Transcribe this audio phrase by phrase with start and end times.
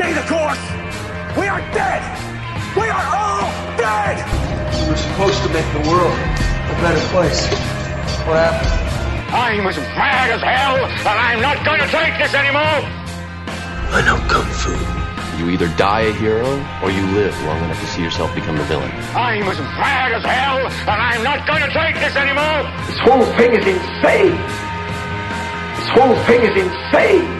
[0.00, 0.64] Stay the course.
[1.36, 2.00] We are dead.
[2.72, 3.44] We are all
[3.76, 4.16] dead.
[4.80, 6.16] We were supposed to make the world
[6.72, 7.44] a better place.
[8.24, 8.72] What happened?
[9.28, 12.80] I'm as mad as hell, and I'm not going to take this anymore.
[13.92, 14.72] I know kung fu.
[15.36, 16.48] You either die a hero
[16.82, 18.90] or you live long enough to see yourself become the villain.
[19.12, 22.60] I'm as mad as hell, and I'm not going to take this anymore.
[22.88, 24.36] This whole thing is insane.
[25.76, 27.39] This whole thing is insane.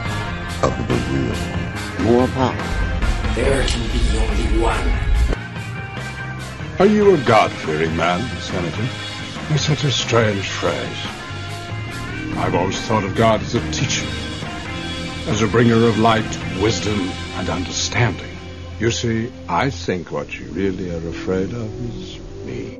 [0.63, 1.35] of the real.
[2.05, 2.55] More power.
[3.35, 4.87] There can be only one.
[6.79, 8.87] Are you a God-fearing man, Senator?
[9.49, 11.05] It's such a strange phrase.
[12.37, 14.07] I've always thought of God as a teacher,
[15.27, 16.99] as a bringer of light, wisdom,
[17.35, 18.35] and understanding.
[18.79, 22.79] You see, I think what you really are afraid of is me.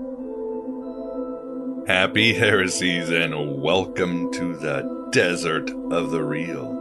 [1.87, 6.80] Happy heresies and welcome to the desert of the real.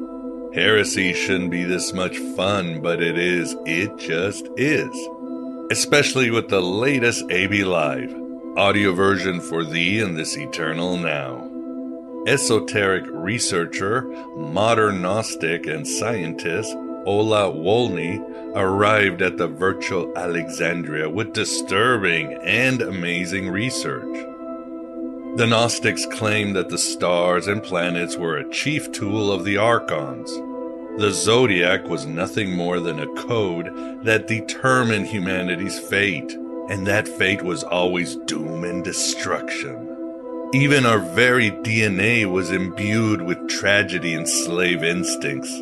[0.54, 3.54] Heresy shouldn't be this much fun, but it is.
[3.66, 4.90] It just is.
[5.70, 8.12] Especially with the latest AB Live,
[8.56, 11.48] audio version for thee in this eternal now.
[12.26, 14.02] Esoteric researcher,
[14.36, 16.74] modern Gnostic, and scientist
[17.06, 18.18] Ola Wolny
[18.56, 24.29] arrived at the virtual Alexandria with disturbing and amazing research.
[25.36, 30.30] The Gnostics claimed that the stars and planets were a chief tool of the Archons.
[30.98, 33.70] The zodiac was nothing more than a code
[34.04, 36.32] that determined humanity's fate,
[36.68, 39.86] and that fate was always doom and destruction.
[40.52, 45.52] Even our very DNA was imbued with tragedy and slave instincts.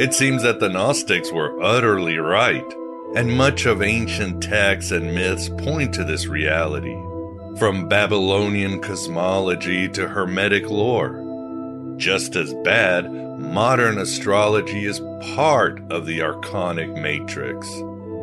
[0.00, 2.74] It seems that the Gnostics were utterly right,
[3.14, 6.96] and much of ancient texts and myths point to this reality,
[7.58, 11.22] from Babylonian cosmology to Hermetic lore.
[11.98, 15.00] Just as bad, modern astrology is
[15.34, 17.68] part of the archonic matrix,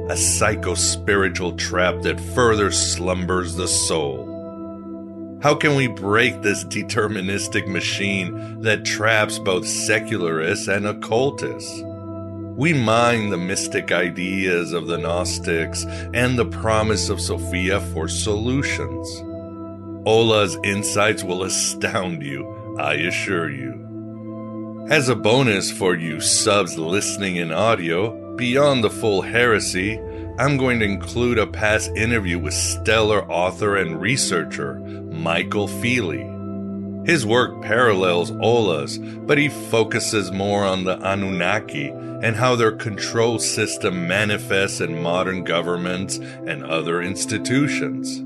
[0.09, 4.25] a psycho spiritual trap that further slumbers the soul.
[5.41, 11.81] How can we break this deterministic machine that traps both secularists and occultists?
[12.59, 19.08] We mine the mystic ideas of the Gnostics and the promise of Sophia for solutions.
[20.06, 24.88] Ola's insights will astound you, I assure you.
[24.90, 29.97] As a bonus for you subs listening in audio, beyond the full heresy,
[30.38, 36.39] I'm going to include a past interview with stellar author and researcher Michael Feely.
[37.09, 43.40] His work parallels Ola's, but he focuses more on the Anunnaki and how their control
[43.40, 48.20] system manifests in modern governments and other institutions.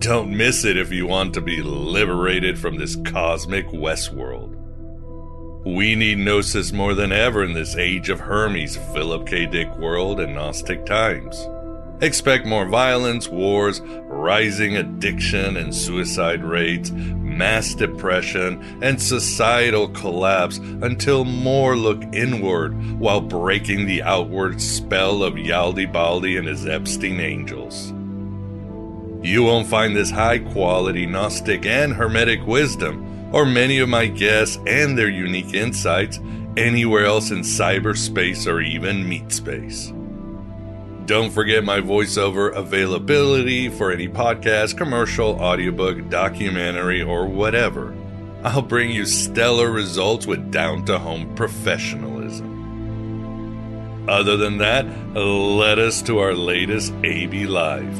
[0.00, 4.56] Don't miss it if you want to be liberated from this cosmic Westworld.
[5.66, 9.44] We need Gnosis more than ever in this age of Hermes, Philip K.
[9.44, 11.46] Dick world, and Gnostic times.
[12.00, 16.88] Expect more violence, wars, rising addiction and suicide rates,
[17.40, 25.34] mass depression, and societal collapse until more look inward while breaking the outward spell of
[25.34, 27.92] Yaldabaoth and his Epstein angels.
[29.26, 34.58] You won't find this high quality Gnostic and Hermetic wisdom or many of my guests
[34.66, 36.20] and their unique insights
[36.58, 39.94] anywhere else in cyberspace or even meat space.
[41.10, 47.92] Don't forget my voiceover availability for any podcast, commercial, audiobook, documentary, or whatever.
[48.44, 52.48] I'll bring you stellar results with down to home professionalism.
[54.08, 54.86] Other than that,
[55.16, 57.96] let us to our latest AB Live.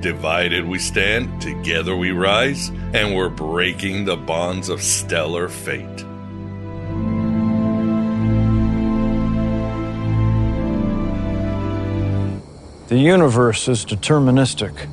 [0.00, 6.04] Divided we stand, together we rise, and we're breaking the bonds of stellar fate.
[12.90, 14.88] The universe is deterministic.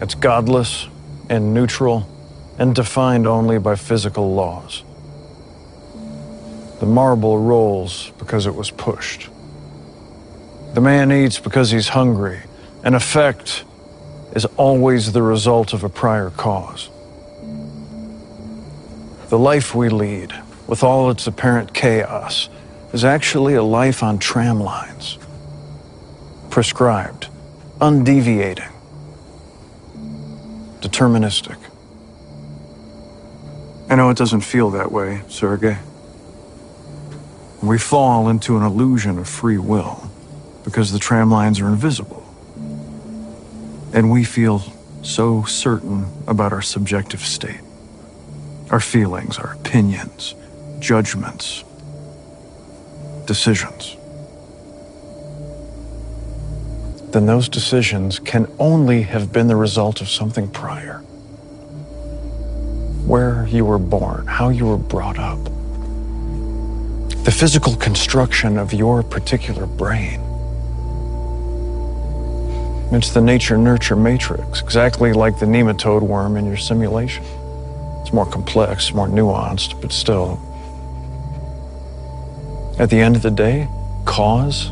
[0.00, 0.88] It's godless
[1.28, 2.08] and neutral
[2.58, 4.82] and defined only by physical laws.
[6.80, 9.28] The marble rolls because it was pushed.
[10.74, 12.40] The man eats because he's hungry.
[12.82, 13.62] An effect
[14.34, 16.90] is always the result of a prior cause.
[19.28, 20.34] The life we lead,
[20.66, 22.48] with all its apparent chaos,
[22.92, 25.18] is actually a life on tram lines.
[26.50, 27.28] Prescribed,
[27.80, 28.68] undeviating,
[30.80, 31.56] deterministic.
[33.88, 35.78] I know it doesn't feel that way, Sergey.
[37.62, 40.10] We fall into an illusion of free will
[40.64, 42.26] because the tram lines are invisible.
[43.92, 44.62] And we feel
[45.02, 47.60] so certain about our subjective state.
[48.70, 50.34] Our feelings, our opinions,
[50.80, 51.64] judgments,
[53.26, 53.96] decisions.
[57.12, 60.98] Then those decisions can only have been the result of something prior.
[63.06, 65.42] Where you were born, how you were brought up,
[67.24, 70.20] the physical construction of your particular brain.
[72.92, 77.24] It's the nature nurture matrix, exactly like the nematode worm in your simulation.
[78.02, 80.40] It's more complex, more nuanced, but still.
[82.78, 83.68] At the end of the day,
[84.04, 84.70] cause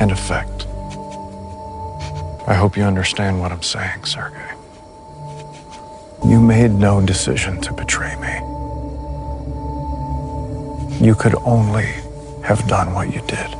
[0.00, 0.53] and effect.
[2.46, 4.52] I hope you understand what I'm saying, Sergey.
[6.26, 8.34] You made no decision to betray me.
[11.04, 11.88] You could only
[12.42, 13.56] have done what you did.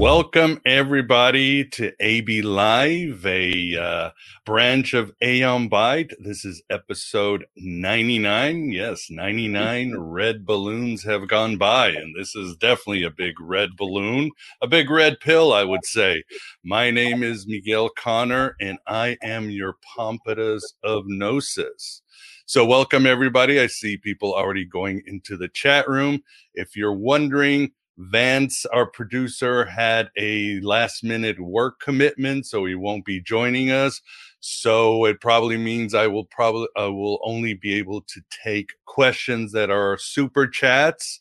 [0.00, 4.10] Welcome, everybody, to AB Live, a uh,
[4.46, 6.14] branch of Aeon Byte.
[6.18, 8.72] This is episode 99.
[8.72, 14.30] Yes, 99 red balloons have gone by, and this is definitely a big red balloon,
[14.62, 16.24] a big red pill, I would say.
[16.64, 22.00] My name is Miguel Connor, and I am your Pompadus of Gnosis.
[22.46, 23.60] So, welcome, everybody.
[23.60, 26.22] I see people already going into the chat room.
[26.54, 33.04] If you're wondering, Vance, our producer, had a last minute work commitment, so he won't
[33.04, 34.00] be joining us.
[34.40, 39.52] So it probably means I will probably I will only be able to take questions
[39.52, 41.20] that are super chats,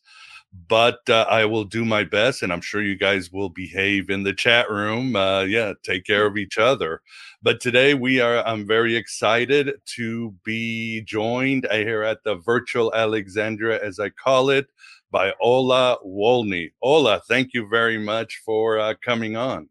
[0.69, 4.23] but uh, I will do my best, and I'm sure you guys will behave in
[4.23, 5.17] the chat room.
[5.17, 7.01] Uh, yeah, take care of each other.
[7.43, 8.45] But today we are.
[8.47, 14.67] I'm very excited to be joined here at the virtual Alexandria, as I call it
[15.11, 16.71] by Ola Wolny.
[16.81, 19.69] Ola, thank you very much for uh, coming on.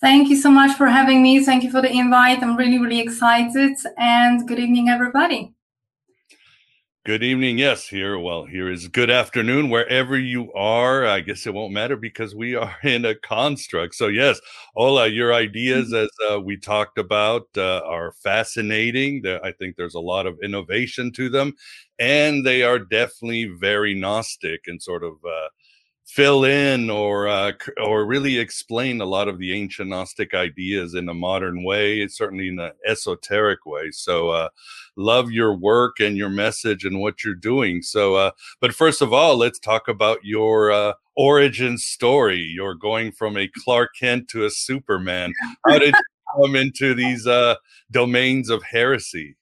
[0.00, 1.44] Thank you so much for having me.
[1.44, 2.42] Thank you for the invite.
[2.42, 3.76] I'm really, really excited.
[3.98, 5.52] And good evening, everybody.
[7.06, 7.56] Good evening.
[7.56, 8.18] Yes, here.
[8.18, 11.06] Well, here is good afternoon wherever you are.
[11.06, 13.94] I guess it won't matter because we are in a construct.
[13.94, 14.38] So, yes,
[14.76, 19.22] Ola, your ideas, as uh, we talked about, uh, are fascinating.
[19.42, 21.54] I think there's a lot of innovation to them,
[21.98, 25.48] and they are definitely very Gnostic and sort of uh,
[26.06, 27.52] fill in or uh,
[27.82, 32.48] or really explain a lot of the ancient Gnostic ideas in a modern way, certainly
[32.48, 33.90] in an esoteric way.
[33.90, 34.48] So, uh,
[34.96, 37.82] love your work and your message and what you're doing.
[37.82, 38.30] So, uh,
[38.60, 42.40] but first of all, let's talk about your uh, origin story.
[42.40, 45.32] You're going from a Clark Kent to a Superman.
[45.66, 47.56] How did you come into these uh,
[47.90, 49.36] domains of heresy?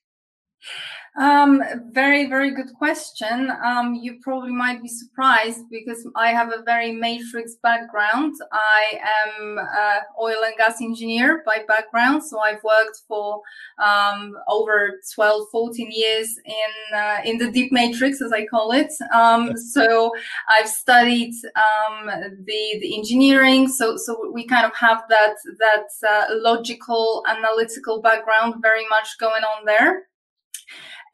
[1.19, 1.61] Um,
[1.91, 3.51] very, very good question.
[3.61, 8.35] Um, you probably might be surprised because I have a very matrix background.
[8.53, 12.23] I am an oil and gas engineer by background.
[12.23, 13.41] So I've worked for
[13.83, 18.93] um, over 12, 14 years in, uh, in the deep matrix, as I call it.
[19.13, 20.13] Um, so
[20.47, 22.05] I've studied um,
[22.45, 23.67] the, the engineering.
[23.67, 29.43] So, so we kind of have that, that uh, logical, analytical background very much going
[29.43, 30.05] on there.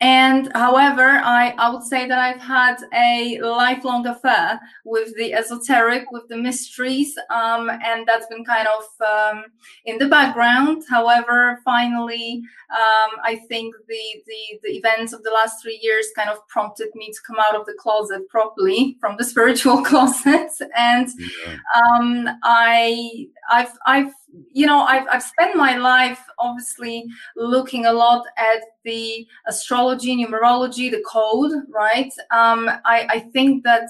[0.02, 6.12] And however, I, I would say that I've had a lifelong affair with the esoteric,
[6.12, 9.46] with the mysteries, um, and that's been kind of um,
[9.86, 10.84] in the background.
[10.90, 16.30] However, finally, um, I think the, the the events of the last three years kind
[16.30, 21.08] of prompted me to come out of the closet properly from the spiritual closet, and
[21.18, 21.58] yeah.
[21.76, 24.14] Um, I I've I've
[24.52, 30.92] you know, I've, I've spent my life obviously looking a lot at the astrology, numerology,
[30.92, 32.12] the code, right?
[32.32, 33.90] Um, I, I think that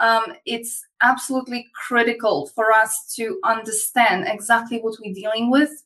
[0.00, 5.84] um, it's absolutely critical for us to understand exactly what we're dealing with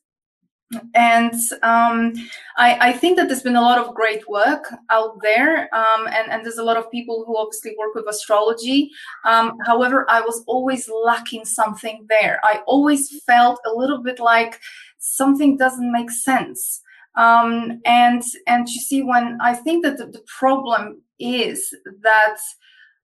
[0.93, 1.33] and
[1.63, 2.13] um,
[2.57, 6.29] I, I, think that there's been a lot of great work out there um, and,
[6.29, 8.91] and, there's a lot of people who obviously work with astrology.
[9.23, 12.39] Um, however i was always lacking something there.
[12.43, 14.59] I always felt a little bit like
[14.97, 16.81] something doesn't make sense.
[17.15, 22.37] Um, and and you see when i think that the, the problem is that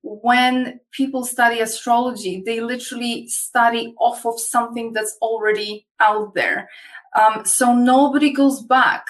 [0.04, 6.70] when people study astrology, they literally study off of something that's already out there.
[7.16, 9.06] Um, so nobody goes back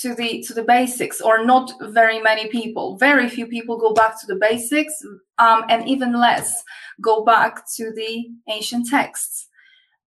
[0.00, 2.96] to the to the basics, or not very many people.
[2.98, 4.94] Very few people go back to the basics,
[5.38, 6.62] um, and even less
[7.00, 9.47] go back to the ancient texts.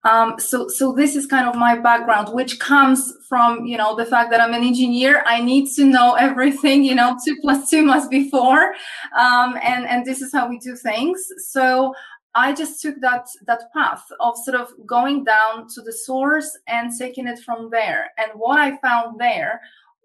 [0.03, 4.05] Um, so, so this is kind of my background, which comes from, you know, the
[4.05, 5.23] fact that I'm an engineer.
[5.27, 8.73] I need to know everything, you know, two plus two must be four.
[9.17, 11.23] Um, and, and this is how we do things.
[11.49, 11.93] So
[12.33, 16.91] I just took that that path of sort of going down to the source and
[16.97, 18.11] taking it from there.
[18.17, 19.61] And what I found there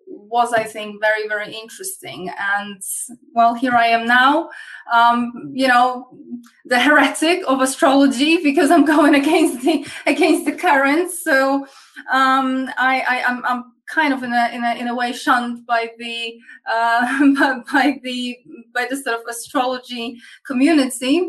[0.06, 2.30] was, I think, very very interesting.
[2.38, 2.82] And
[3.32, 4.50] well, here I am now,
[4.92, 6.08] um, you know,
[6.64, 11.10] the heretic of astrology because I'm going against the against the current.
[11.10, 11.66] So
[12.10, 15.66] um, I, I I'm, I'm kind of in a in a in a way shunned
[15.66, 16.38] by the
[16.70, 18.36] uh, by the
[18.74, 21.28] by the sort of astrology community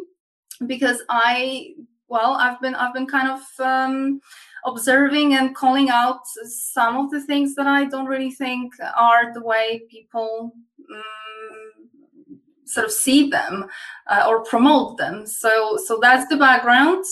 [0.66, 1.74] because I
[2.08, 4.22] well I've been I've been kind of um,
[4.68, 9.42] observing and calling out some of the things that I don't really think are the
[9.42, 10.54] way people
[10.94, 13.66] um, sort of see them
[14.08, 15.26] uh, or promote them.
[15.26, 17.06] So so that's the background.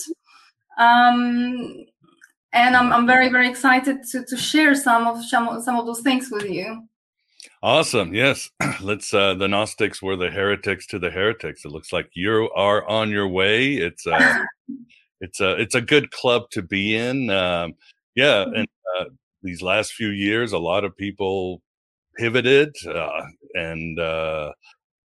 [0.78, 1.86] Um,
[2.52, 6.00] and I'm, I'm very very excited to, to share some of some, some of those
[6.00, 6.86] things with you.
[7.62, 8.14] Awesome.
[8.14, 8.50] Yes.
[8.80, 11.64] Let's uh the Gnostics were the heretics to the heretics.
[11.64, 13.74] It looks like you are on your way.
[13.74, 14.44] It's uh
[15.20, 17.30] it's a it's a good club to be in.
[17.30, 17.74] Um
[18.14, 18.54] yeah, mm-hmm.
[18.54, 18.68] and
[18.98, 19.04] uh,
[19.42, 21.62] these last few years a lot of people
[22.16, 23.22] pivoted uh
[23.54, 24.50] and uh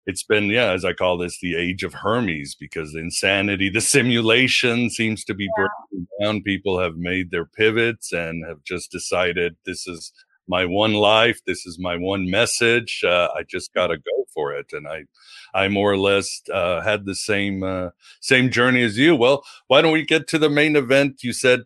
[0.05, 3.81] it's been yeah as i call this the age of hermes because the insanity the
[3.81, 5.65] simulation seems to be yeah.
[5.91, 10.11] breaking down people have made their pivots and have just decided this is
[10.51, 11.39] my one life.
[11.47, 13.03] This is my one message.
[13.05, 14.67] Uh, I just got to go for it.
[14.73, 15.05] And I,
[15.53, 17.89] I more or less uh, had the same uh,
[18.19, 19.15] same journey as you.
[19.15, 21.23] Well, why don't we get to the main event?
[21.23, 21.61] You said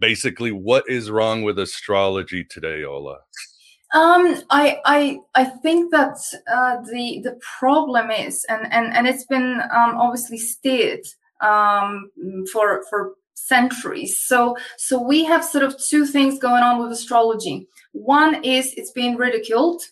[0.00, 3.18] basically what is wrong with astrology today, Ola?
[3.94, 6.16] Um, I I I think that
[6.52, 11.06] uh, the the problem is, and and and it's been um, obviously steered
[11.40, 12.10] um,
[12.52, 14.20] for for centuries.
[14.20, 17.68] So so we have sort of two things going on with astrology.
[17.92, 19.82] One is it's being ridiculed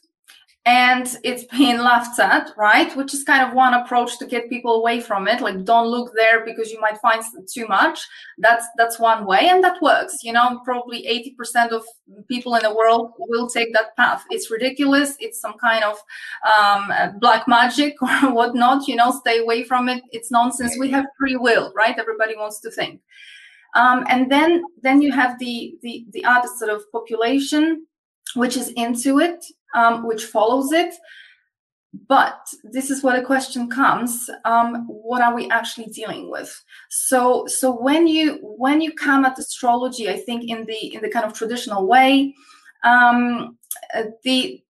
[0.67, 2.95] and it's being laughed at, right?
[2.97, 5.41] Which is kind of one approach to get people away from it.
[5.41, 8.07] Like, don't look there because you might find too much.
[8.39, 10.23] That's that's one way, and that works.
[10.23, 11.85] You know, probably eighty percent of
[12.29, 14.25] people in the world will take that path.
[14.31, 15.17] It's ridiculous.
[15.19, 15.97] It's some kind of
[16.59, 18.87] um, black magic or whatnot.
[18.87, 20.03] You know, stay away from it.
[20.13, 20.77] It's nonsense.
[20.79, 21.99] We have free will, right?
[21.99, 23.01] Everybody wants to think.
[23.75, 27.87] Um, and then then you have the, the the other sort of population
[28.35, 29.45] which is into it,
[29.75, 30.95] um, which follows it.
[32.09, 36.53] But this is where the question comes: um, What are we actually dealing with?
[36.89, 41.11] So, so when you when you come at astrology, I think in the in the
[41.11, 42.35] kind of traditional way,
[42.85, 43.59] um,
[43.93, 44.63] uh, the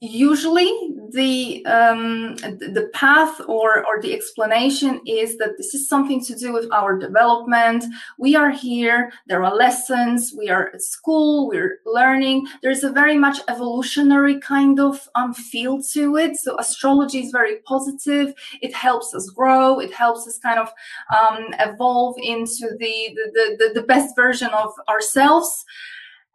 [0.00, 0.70] usually
[1.12, 6.52] the um, the path or or the explanation is that this is something to do
[6.52, 7.84] with our development.
[8.18, 9.12] We are here.
[9.26, 10.34] There are lessons.
[10.36, 11.48] We are at school.
[11.48, 12.46] We're learning.
[12.62, 16.36] There's a very much evolutionary kind of um, feel to it.
[16.36, 18.34] So astrology is very positive.
[18.60, 19.80] It helps us grow.
[19.80, 20.72] It helps us kind of
[21.16, 25.64] um, evolve into the the, the the best version of ourselves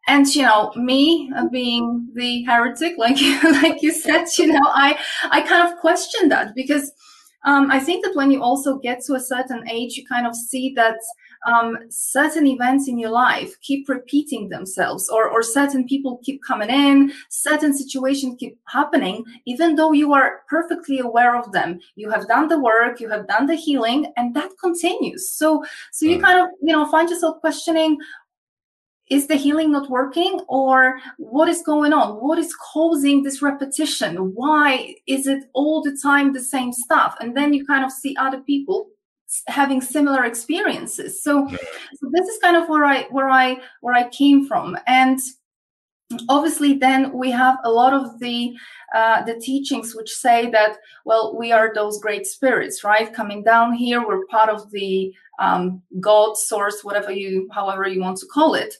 [0.07, 3.17] and you know me uh, being the heretic like
[3.61, 4.97] like you said you know i
[5.31, 6.91] i kind of question that because
[7.43, 10.35] um, i think that when you also get to a certain age you kind of
[10.35, 10.97] see that
[11.45, 16.69] um, certain events in your life keep repeating themselves or, or certain people keep coming
[16.69, 21.79] in certain situations keep happening even though you are perfectly aware of them.
[21.95, 25.31] You have done the work you have done the healing and that continues.
[25.31, 27.97] So so you kind of you know find yourself questioning
[29.11, 32.13] is the healing not working or what is going on?
[32.15, 34.33] What is causing this repetition?
[34.33, 37.17] Why is it all the time the same stuff?
[37.19, 38.87] And then you kind of see other people
[39.47, 41.21] having similar experiences.
[41.21, 44.77] So, so this is kind of where i where i where i came from.
[44.87, 45.19] And
[46.29, 48.53] obviously then we have a lot of the
[48.95, 53.13] uh, the teachings which say that well we are those great spirits right?
[53.13, 58.17] Coming down here we're part of the um, god source whatever you however you want
[58.17, 58.75] to call it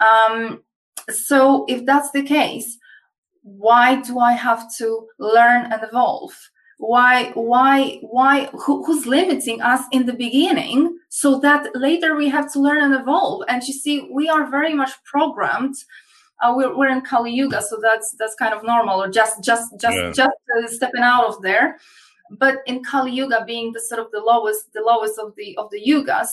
[0.00, 0.62] um,
[1.10, 2.78] so if that's the case
[3.42, 6.32] why do i have to learn and evolve
[6.78, 12.50] why why why who, who's limiting us in the beginning so that later we have
[12.52, 15.76] to learn and evolve and you see we are very much programmed
[16.42, 19.72] uh, we're, we're in Kali Yuga, so that's that's kind of normal, or just just
[19.80, 20.10] just yeah.
[20.10, 21.78] just uh, stepping out of there.
[22.30, 25.70] But in Kali Yuga, being the sort of the lowest the lowest of the of
[25.70, 26.28] the yugas,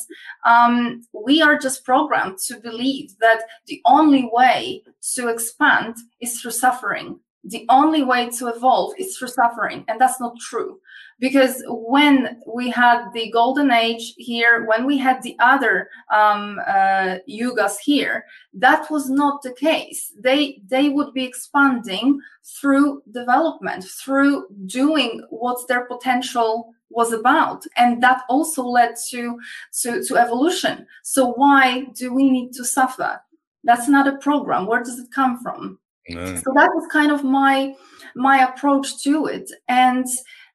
[0.46, 4.84] um, we are just programmed to believe that the only way
[5.16, 7.20] to expand is through suffering.
[7.44, 10.80] The only way to evolve is through suffering, and that's not true.
[11.20, 17.18] Because when we had the golden age here when we had the other um, uh,
[17.30, 20.14] yugas here that was not the case.
[20.20, 28.04] They they would be expanding through development through doing what their potential was about and
[28.04, 29.40] that also led to
[29.82, 30.86] to, to evolution.
[31.04, 33.22] So why do we need to suffer?
[33.64, 34.66] That's not a program.
[34.66, 35.80] Where does it come from
[36.10, 36.26] no.
[36.36, 37.74] so that was kind of my
[38.16, 40.06] my approach to it and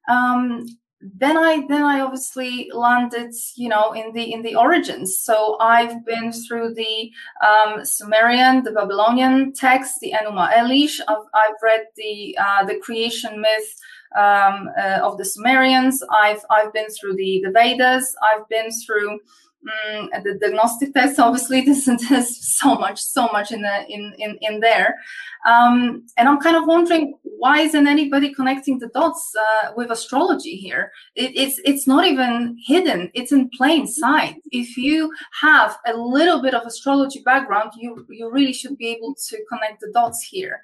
[0.08, 0.66] um,
[1.00, 5.18] then I then I obviously landed, you know, in the in the origins.
[5.20, 7.10] So I've been through the
[7.46, 11.00] um, Sumerian, the Babylonian text, the Enuma Elish.
[11.06, 13.74] I've, I've read the uh, the creation myth
[14.16, 16.02] um, uh, of the Sumerians.
[16.10, 18.14] I've I've been through the the Vedas.
[18.22, 19.20] I've been through
[19.66, 24.38] Mm, the diagnostic test obviously there's, there's so much so much in the in in,
[24.40, 24.96] in there.
[25.44, 30.56] Um, and i'm kind of wondering why isn't anybody connecting the dots uh, with astrology
[30.56, 30.92] here?
[31.14, 33.10] It, it's it's not even hidden.
[33.14, 34.36] It's in plain sight.
[34.52, 39.14] If you have a little bit of astrology background you you really should be able
[39.28, 40.60] to connect the dots here.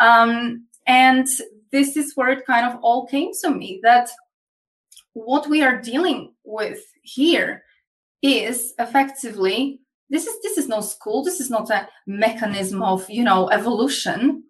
[0.00, 1.26] Um, and
[1.72, 4.10] this is where it kind of all came to me that
[5.14, 7.62] what we are dealing with here
[8.24, 13.22] is effectively this is this is no school this is not a mechanism of you
[13.22, 14.42] know evolution.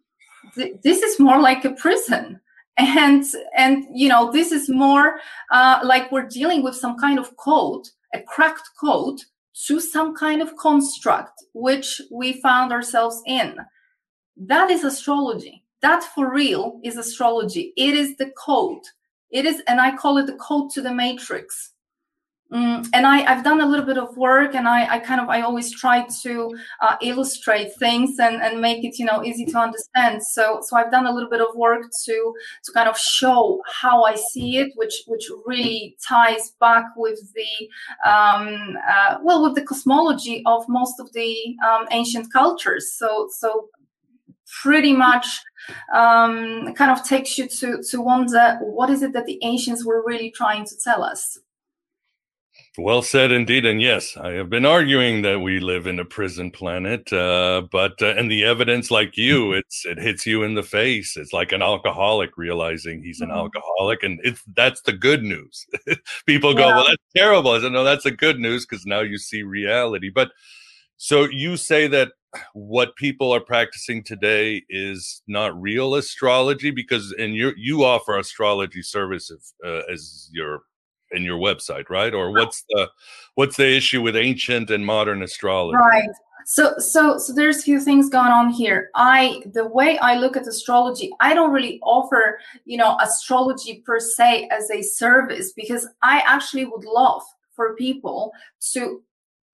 [0.57, 2.41] This is more like a prison.
[2.77, 3.25] And
[3.57, 5.21] and you know this is more
[5.53, 9.21] uh, like we're dealing with some kind of code a cracked code
[9.67, 13.57] to some kind of construct which we found ourselves in.
[14.37, 15.65] That is astrology.
[15.83, 17.73] That for real is astrology.
[17.77, 18.83] It is the code.
[19.31, 21.74] It is and i call it the code to the matrix
[22.55, 25.29] Mm, and I, have done a little bit of work and I, I kind of
[25.29, 29.59] I always try to uh, illustrate things and, and make it you know easy to
[29.59, 30.23] understand.
[30.23, 34.05] So so I've done a little bit of work to to kind of show how
[34.05, 39.62] I see it which which really ties back with the um, uh, well with the
[39.62, 42.93] cosmology of most of the um, ancient cultures.
[42.93, 43.69] So so
[44.62, 45.27] pretty much
[45.93, 50.05] um, kind of takes you to to wonder what is it that the ancients were
[50.07, 51.38] really trying to tell us
[52.77, 53.65] well said indeed.
[53.65, 57.13] And yes, I have been arguing that we live in a prison planet.
[57.13, 61.17] Uh, but, uh, and the evidence, like you, it's, it hits you in the face.
[61.17, 63.39] It's like an alcoholic realizing he's an mm-hmm.
[63.39, 64.03] alcoholic.
[64.03, 65.67] And it's, that's the good news.
[66.27, 66.77] People go, yeah.
[66.77, 67.53] well, that's terrible.
[67.53, 70.11] I said, no, that's the good news because now you see reality.
[70.11, 70.31] But
[70.97, 72.13] so you say that
[72.53, 78.83] what people are practicing today is not real astrology because, and you, you offer astrology
[78.83, 80.63] services uh, as your
[81.12, 82.14] in your website, right?
[82.14, 82.88] Or what's the
[83.35, 85.77] what's the issue with ancient and modern astrology?
[85.77, 86.09] Right.
[86.47, 88.90] So so so there's a few things going on here.
[88.95, 93.99] I the way I look at astrology, I don't really offer, you know, astrology per
[93.99, 97.23] se as a service because I actually would love
[97.55, 98.33] for people
[98.73, 99.03] to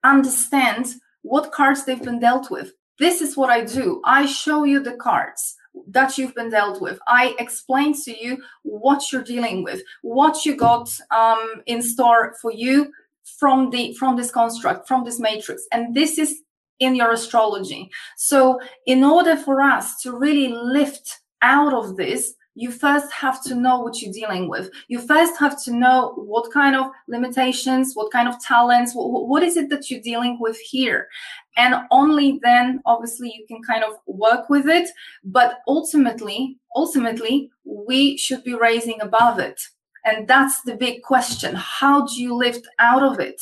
[0.02, 2.72] understand what cards they've been dealt with.
[2.98, 4.00] This is what I do.
[4.04, 5.56] I show you the cards
[5.88, 6.98] that you've been dealt with.
[7.06, 12.52] I explain to you what you're dealing with, what you got um, in store for
[12.52, 12.92] you
[13.38, 16.42] from the from this construct, from this matrix, and this is
[16.80, 17.90] in your astrology.
[18.16, 23.54] So, in order for us to really lift out of this, you first have to
[23.54, 24.70] know what you're dealing with.
[24.88, 29.42] You first have to know what kind of limitations, what kind of talents, what, what
[29.42, 31.08] is it that you're dealing with here.
[31.56, 34.88] And only then, obviously, you can kind of work with it.
[35.24, 39.60] But ultimately, ultimately, we should be raising above it.
[40.04, 41.54] And that's the big question.
[41.54, 43.40] How do you lift out of it?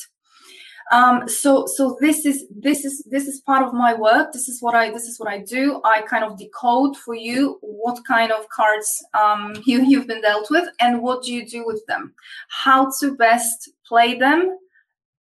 [0.90, 4.32] Um, so so this is this is this is part of my work.
[4.32, 5.80] This is what I this is what I do.
[5.84, 10.50] I kind of decode for you what kind of cards um, you you've been dealt
[10.50, 12.14] with and what do you do with them,
[12.48, 14.56] how to best play them,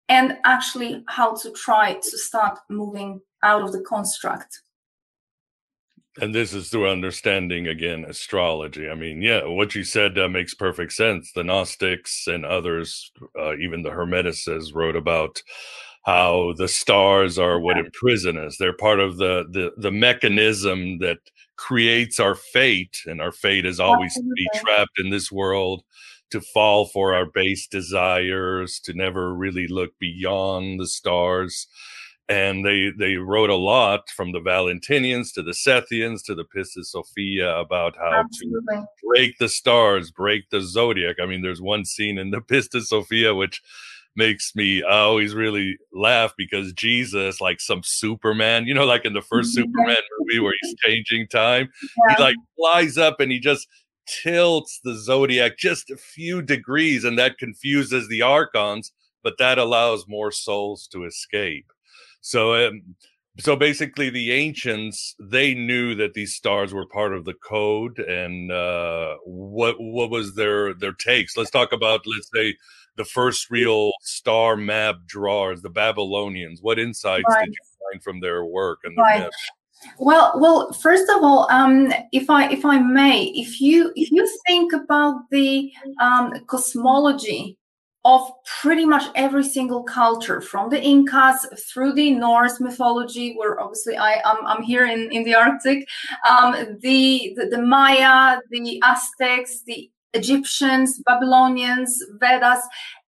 [0.09, 4.61] and actually how to try to start moving out of the construct.
[6.21, 8.89] And this is through understanding again astrology.
[8.89, 11.33] I mean, yeah, what you said uh, makes perfect sense.
[11.33, 15.43] The Gnostics and others, uh, even the Hermeticists, wrote about
[16.05, 18.57] how the stars are what imprison us.
[18.57, 21.19] They're part of the the the mechanism that
[21.57, 25.83] creates our fate, and our fate is always to be trapped in this world,
[26.31, 31.67] to fall for our base desires, to never really look beyond the stars
[32.29, 36.87] and they they wrote a lot from the Valentinians to the Sethians to the Pistis
[36.87, 38.77] Sophia about how Absolutely.
[38.77, 41.17] to break the stars, break the zodiac.
[41.23, 43.63] I mean, there's one scene in the Pistis Sophia which
[44.17, 49.23] makes me always really laugh because Jesus, like some Superman, you know, like in the
[49.23, 51.69] first Superman movie where he's changing time,
[52.09, 52.17] yeah.
[52.17, 53.69] he like flies up and he just
[54.07, 60.09] tilts the zodiac just a few degrees, and that confuses the archons, but that allows
[60.09, 61.73] more souls to escape.
[62.27, 62.83] So, um,
[63.39, 68.51] so basically, the ancients they knew that these stars were part of the code, and
[68.51, 71.37] uh, what what was their their takes?
[71.37, 72.57] Let's talk about let's say
[72.97, 76.59] the first real star map drawers, the Babylonians.
[76.63, 77.45] What insights right.
[77.45, 79.31] did you find from their work and their right.
[80.01, 84.29] Well, well, first of all, um, if I if I may, if you if you
[84.49, 87.57] think about the um, cosmology
[88.07, 88.31] of
[88.63, 94.21] pretty much every single culture from the incas through the norse mythology where obviously i
[94.25, 95.89] i'm, I'm here in, in the arctic
[96.29, 102.61] um, the, the, the maya the aztecs the egyptians babylonians vedas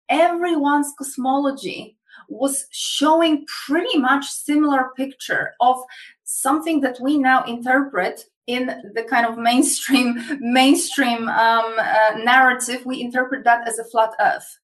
[0.08, 1.96] everyone's cosmology
[2.28, 5.76] was showing pretty much similar picture of
[6.22, 12.84] something that we now interpret in the kind of mainstream mainstream um, uh, narrative.
[12.86, 14.58] We interpret that as a flat earth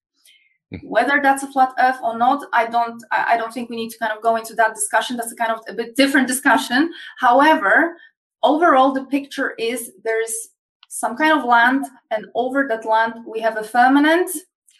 [0.83, 3.99] whether that's a flat earth or not i don't i don't think we need to
[3.99, 5.17] kind of go into that discussion.
[5.17, 6.91] That's a kind of a bit different discussion.
[7.19, 7.97] However
[8.43, 10.49] overall the picture is there's
[10.89, 14.29] some kind of land and over that land we have a firmament.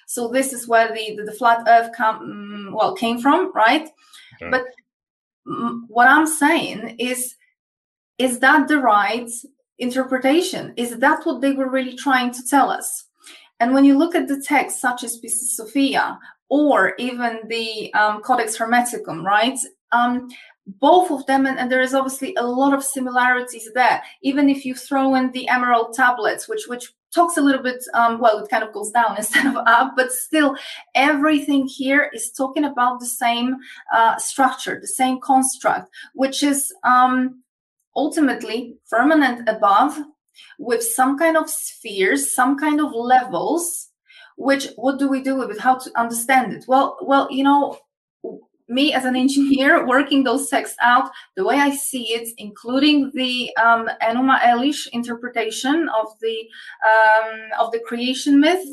[0.08, 3.89] So this is where the the, the flat earth come mm, well came from right?
[4.36, 4.49] Okay.
[4.49, 4.63] but
[5.47, 7.36] mm, what i'm saying is
[8.17, 9.30] is that the right
[9.80, 10.73] interpretation?
[10.77, 13.08] Is that what they were really trying to tell us
[13.62, 16.19] and when you look at the texts such as Pistis Sophia
[16.50, 19.58] or even the um, Codex Hermeticum, right?
[19.91, 20.30] Um,
[20.80, 24.02] both of them, and, and, there is obviously a lot of similarities there.
[24.21, 28.19] Even if you throw in the Emerald tablets, which which talks a little bit, um,
[28.19, 30.56] well, it kind of goes down instead of up, but still,
[30.95, 33.58] everything here is talking about the same
[33.93, 37.43] uh, structure, the same construct, which is um,
[37.95, 40.00] ultimately firmament above
[40.60, 43.89] with some kind of spheres, some kind of levels,
[44.38, 45.60] which what do we do with it?
[45.60, 46.65] How to understand it?
[46.67, 47.77] Well, well, you know,
[48.67, 53.56] me as an engineer working those texts out, the way I see it, including the
[53.58, 56.47] um, Enuma Elish interpretation of the
[56.86, 58.65] um, of the creation myth,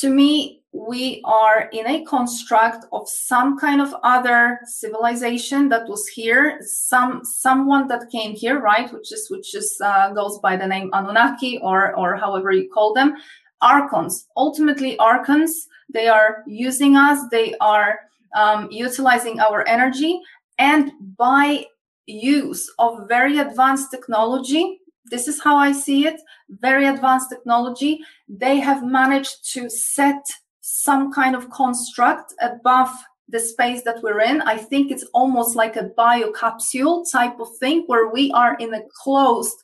[0.00, 6.08] to me, we are in a construct of some kind of other civilization that was
[6.08, 8.92] here, some someone that came here, right?
[8.92, 12.92] Which is which is uh, goes by the name Anunnaki or or however you call
[12.92, 13.14] them,
[13.62, 14.26] archons.
[14.36, 15.68] Ultimately, archons.
[15.92, 17.20] They are using us.
[17.30, 18.00] They are
[18.36, 20.20] um, utilizing our energy,
[20.58, 21.66] and by
[22.06, 24.80] use of very advanced technology
[25.14, 26.20] this is how I see it.
[26.48, 28.00] Very advanced technology.
[28.28, 30.24] They have managed to set
[30.60, 32.90] some kind of construct above
[33.28, 34.42] the space that we're in.
[34.42, 38.82] I think it's almost like a biocapsule type of thing where we are in a
[39.02, 39.56] closed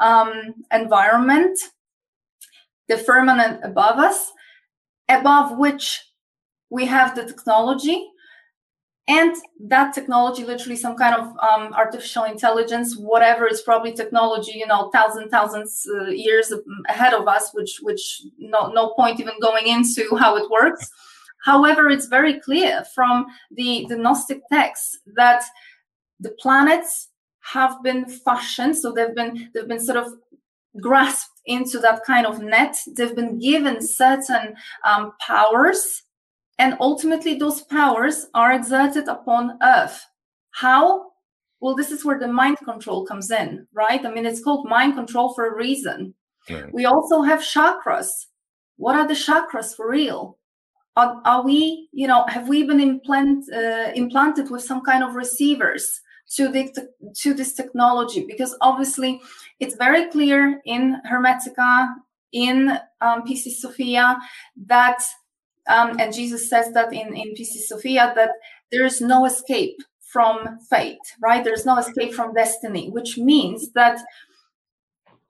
[0.00, 1.58] um, environment,
[2.88, 4.30] the firmament above us,
[5.08, 6.00] above which
[6.70, 8.08] we have the technology
[9.08, 14.66] and that technology literally some kind of um, artificial intelligence whatever is probably technology you
[14.66, 16.52] know thousands thousands uh, years
[16.88, 20.88] ahead of us which which no, no point even going into how it works.
[21.44, 25.42] However it's very clear from the the gnostic texts that
[26.20, 27.08] the planets
[27.40, 30.12] have been fashioned so they've been they've been sort of
[30.80, 32.76] grasped into that kind of net.
[32.96, 36.02] They've been given certain um, powers
[36.58, 40.04] and ultimately, those powers are exerted upon Earth.
[40.50, 41.12] How?
[41.60, 44.04] Well, this is where the mind control comes in, right?
[44.04, 46.14] I mean, it's called mind control for a reason.
[46.72, 48.08] We also have chakras.
[48.76, 50.38] What are the chakras for real?
[50.96, 55.14] are, are we you know have we been implant, uh, implanted with some kind of
[55.14, 56.00] receivers
[56.36, 56.72] to the
[57.14, 59.20] to this technology because obviously
[59.60, 61.88] it's very clear in hermetica
[62.32, 64.18] in um, pistis sophia
[64.66, 65.02] that
[65.68, 68.30] um, and jesus says that in in pistis sophia that
[68.70, 69.78] there is no escape
[70.12, 71.42] from fate right?
[71.42, 73.98] There's no escape from destiny which means that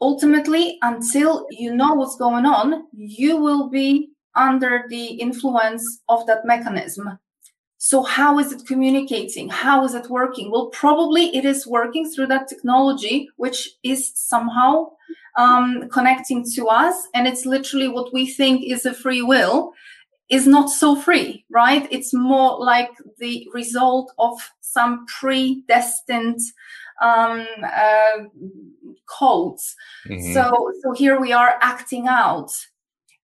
[0.00, 6.44] ultimately until you know what's going on you will be under the influence of that
[6.44, 7.18] mechanism.
[7.78, 9.48] So how is it communicating?
[9.48, 10.50] How is it working?
[10.50, 14.90] Well probably it is working through that technology which is somehow
[15.38, 19.72] um, connecting to us and it's literally what we think is a free will
[20.28, 21.86] is not so free right?
[21.90, 26.40] It's more like the result of some predestined
[27.02, 28.24] um, uh,
[29.06, 29.74] codes
[30.06, 30.32] mm-hmm.
[30.32, 32.52] so so here we are acting out.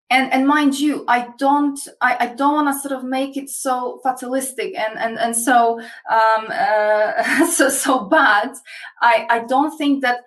[0.09, 3.49] And and mind you i don't i, I don't want to sort of make it
[3.49, 5.79] so fatalistic and and and so
[6.11, 8.49] um uh, so so bad.
[9.01, 10.19] I i don't think that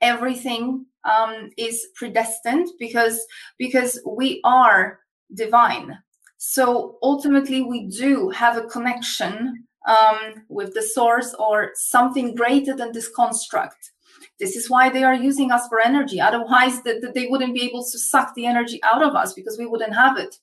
[0.00, 3.20] everything um is predestined because
[3.58, 5.00] because we are
[5.34, 5.98] divine
[6.36, 12.92] so ultimately we do have a connection um, with the source or something greater than
[12.92, 13.92] this construct
[14.38, 16.20] this is why they are using us for energy.
[16.28, 19.58] Otherwise, the, the, they wouldn't be able to suck the energy out of us because
[19.58, 20.36] we wouldn't have it.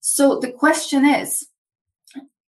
[0.00, 1.48] So the question is,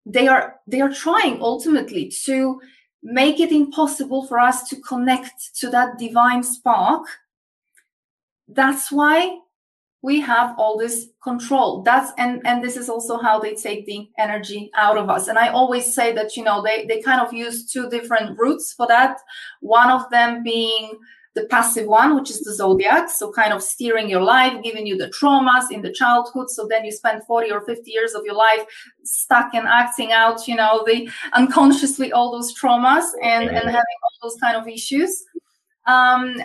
[0.04, 2.60] they are they are trying ultimately to
[3.02, 7.06] make it impossible for us to connect to that divine spark.
[8.48, 9.38] That's why
[10.02, 11.82] we have all this control.
[11.82, 15.28] That's and and this is also how they take the energy out of us.
[15.28, 18.72] And i always say that you know they they kind of use two different routes
[18.72, 19.18] for that.
[19.60, 20.98] One of them being
[21.34, 24.96] the passive one which is the zodiac so kind of steering your life giving you
[24.96, 26.48] the traumas in the childhood.
[26.48, 28.64] So then you spend 40 or 50 years of your life
[29.04, 34.16] stuck and acting out you know the unconsciously all those traumas and and having all
[34.22, 35.24] those kind of issues.
[35.86, 36.36] Um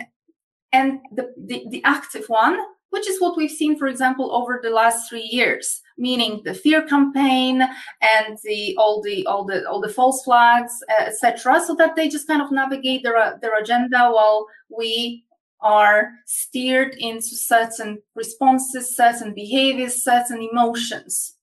[0.72, 2.58] and the, the, the active one
[2.94, 6.80] which is what we've seen, for example, over the last three years, meaning the fear
[6.80, 11.96] campaign and the all the all the all the false flags, uh, etc., so that
[11.96, 15.24] they just kind of navigate their their agenda while we
[15.60, 21.34] are steered into certain responses, certain behaviors, certain emotions.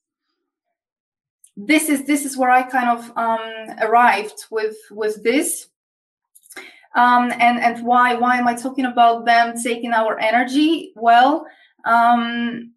[1.57, 5.67] This is this is where I kind of um, arrived with with this
[6.95, 10.93] um, and and why why am I talking about them taking our energy?
[10.95, 11.45] Well,
[11.85, 12.73] um,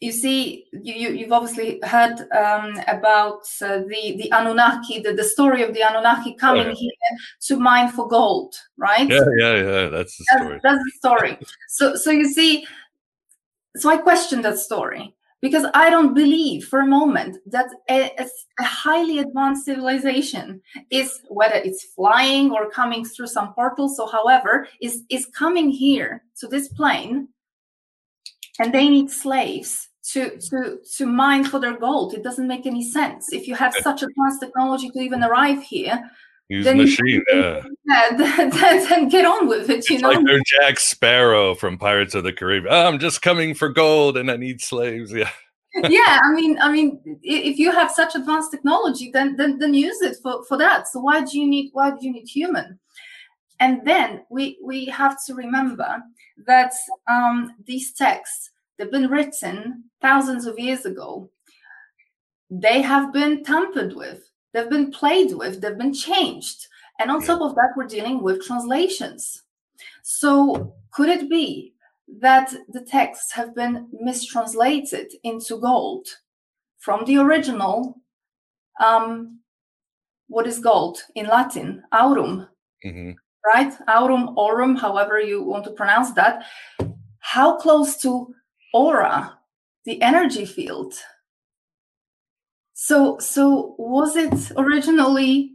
[0.00, 5.24] you see, you, you have obviously heard um, about uh, the the Anunnaki, the, the
[5.24, 6.74] story of the Anunnaki coming yeah.
[6.74, 9.08] here to mine for gold, right?
[9.08, 9.88] Yeah, yeah, yeah.
[9.88, 10.60] That's the story.
[10.62, 11.38] That's, that's the story.
[11.68, 12.66] so so you see,
[13.76, 18.64] so I question that story because I don't believe for a moment that a, a,
[18.64, 23.90] highly advanced civilization is whether it's flying or coming through some portal.
[23.90, 27.28] So, however, is is coming here to this plane,
[28.58, 32.14] and they need slaves to to to mine for their gold.
[32.14, 36.10] It doesn't make any sense if you have such advanced technology to even arrive here.
[36.48, 37.62] Use then machine, yeah.
[37.86, 39.88] yeah then, then, get on with it.
[39.88, 42.72] You it's know, like they're Jack Sparrow from Pirates of the Caribbean.
[42.72, 45.12] Oh, I'm just coming for gold, and I need slaves.
[45.76, 45.88] Yeah.
[45.88, 50.00] yeah, I mean, I mean, if you have such advanced technology, then then then use
[50.02, 50.86] it for for that.
[50.86, 52.78] So why do you need why do you need human?
[53.58, 56.00] And then we we have to remember
[56.46, 56.72] that
[57.10, 61.28] um, these texts they've been written thousands of years ago.
[62.50, 66.68] They have been tampered with They've been played with, they've been changed.
[67.00, 69.42] And on top of that, we're dealing with translations.
[70.02, 71.74] So, could it be
[72.20, 76.06] that the texts have been mistranslated into gold
[76.78, 78.00] from the original?
[78.80, 79.40] Um,
[80.28, 81.82] what is gold in Latin?
[81.92, 82.46] Aurum,
[82.84, 83.10] mm-hmm.
[83.44, 83.72] right?
[83.88, 86.44] Aurum, aurum, however you want to pronounce that.
[87.18, 88.32] How close to
[88.72, 89.36] aura,
[89.84, 90.94] the energy field,
[92.84, 95.54] so, so was it originally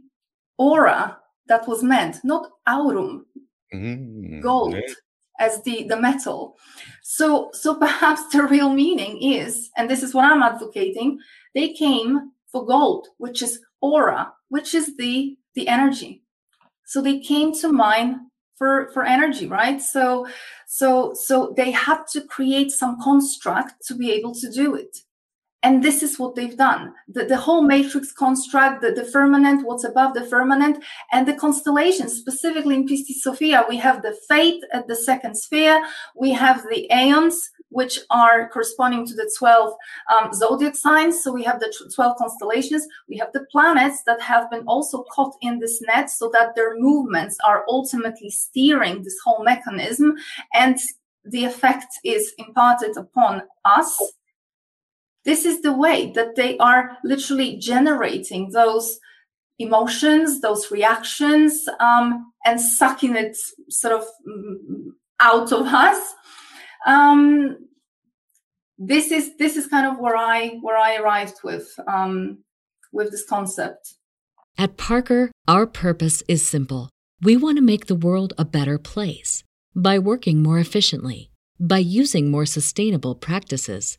[0.58, 1.16] aura
[1.46, 3.24] that was meant, not aurum,
[3.72, 4.94] mm, gold, yeah.
[5.38, 6.56] as the the metal?
[7.04, 11.20] So, so perhaps the real meaning is, and this is what I'm advocating,
[11.54, 16.24] they came for gold, which is aura, which is the the energy.
[16.84, 19.80] So they came to mine for for energy, right?
[19.80, 20.26] So,
[20.66, 24.98] so so they had to create some construct to be able to do it
[25.62, 29.84] and this is what they've done the, the whole matrix construct the, the firmament what's
[29.84, 34.86] above the firmament and the constellations specifically in pistis sophia we have the fate at
[34.88, 35.82] the second sphere
[36.16, 39.74] we have the aeons which are corresponding to the 12
[40.12, 41.22] um, zodiac signs.
[41.22, 42.86] So we have the 12 constellations.
[43.08, 46.76] We have the planets that have been also caught in this net so that their
[46.76, 50.16] movements are ultimately steering this whole mechanism.
[50.52, 50.78] And
[51.24, 53.98] the effect is imparted upon us.
[55.24, 58.98] This is the way that they are literally generating those
[59.58, 63.36] emotions, those reactions, um, and sucking it
[63.68, 66.14] sort of mm, out of us.
[66.86, 67.58] Um,
[68.78, 72.38] this is this is kind of where I where I arrived with um,
[72.92, 73.94] with this concept.
[74.56, 76.88] At Parker, our purpose is simple.
[77.22, 79.44] We want to make the world a better place
[79.76, 83.98] by working more efficiently, by using more sustainable practices,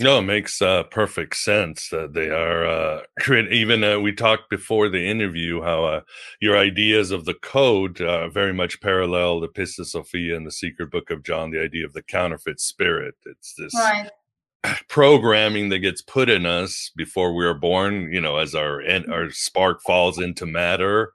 [0.00, 3.02] No, it makes uh, perfect sense that they are uh,
[3.50, 6.00] even uh, we talked before the interview how uh,
[6.40, 10.90] your ideas of the code uh, very much parallel the Pistis Sophia and the Secret
[10.90, 13.14] Book of John, the idea of the counterfeit spirit.
[13.24, 14.10] It's this right.
[14.88, 18.12] programming that gets put in us before we are born.
[18.12, 21.12] You know, as our our spark falls into matter,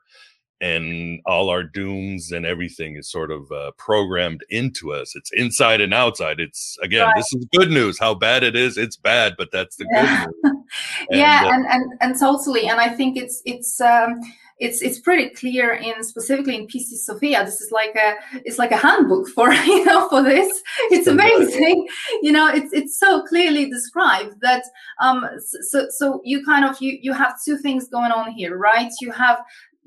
[0.61, 5.15] and all our dooms and everything is sort of uh, programmed into us.
[5.15, 6.39] It's inside and outside.
[6.39, 7.15] It's again, right.
[7.15, 7.97] this is good news.
[7.99, 10.25] How bad it is, it's bad, but that's the yeah.
[10.25, 10.55] good news.
[11.09, 12.67] And, yeah, uh, and, and and totally.
[12.67, 13.81] And I think it's it's.
[13.81, 14.21] Um,
[14.59, 17.45] it's it's pretty clear in specifically in Pistis Sophia.
[17.45, 20.61] This is like a it's like a handbook for you know for this.
[20.91, 21.87] It's amazing,
[22.21, 22.49] you know.
[22.49, 24.63] It's it's so clearly described that
[25.01, 28.91] um so so you kind of you you have two things going on here, right?
[29.01, 29.39] You have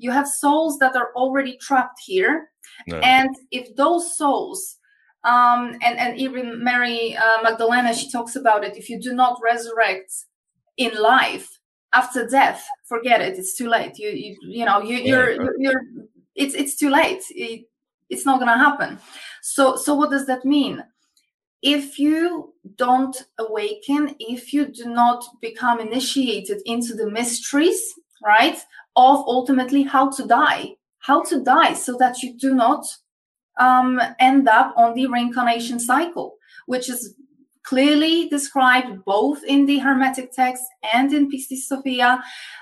[0.03, 2.49] you have souls that are already trapped here.
[2.87, 2.97] No.
[2.99, 4.77] and if those souls
[5.23, 9.39] um, and and even Mary uh, Magdalena she talks about it if you do not
[9.43, 10.11] resurrect
[10.77, 11.47] in life
[11.93, 13.97] after death forget it it's too late.
[13.99, 15.81] You you, you know you, you're, you're, you're
[16.35, 17.23] it's it's too late.
[17.29, 17.65] It,
[18.09, 18.99] it's not going to happen.
[19.41, 20.83] So so what does that mean?
[21.61, 27.81] If you don't awaken if you do not become initiated into the mysteries
[28.25, 28.57] right
[28.95, 32.85] of ultimately how to die, how to die so that you do not
[33.59, 37.15] um, end up on the reincarnation cycle, which is
[37.63, 42.21] clearly described both in the Hermetic text and in Pistis Sophia.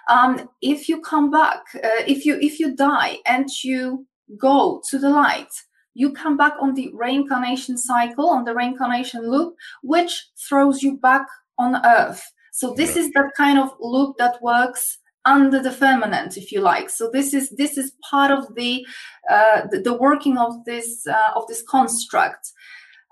[0.09, 4.05] Um, if you come back, uh, if you if you die and you
[4.37, 5.51] go to the light,
[5.93, 11.25] you come back on the reincarnation cycle, on the reincarnation loop, which throws you back
[11.57, 12.23] on Earth.
[12.53, 16.89] So this is that kind of loop that works under the firmament if you like.
[16.89, 18.85] So this is this is part of the
[19.29, 22.51] uh, the, the, working of this uh, of this construct.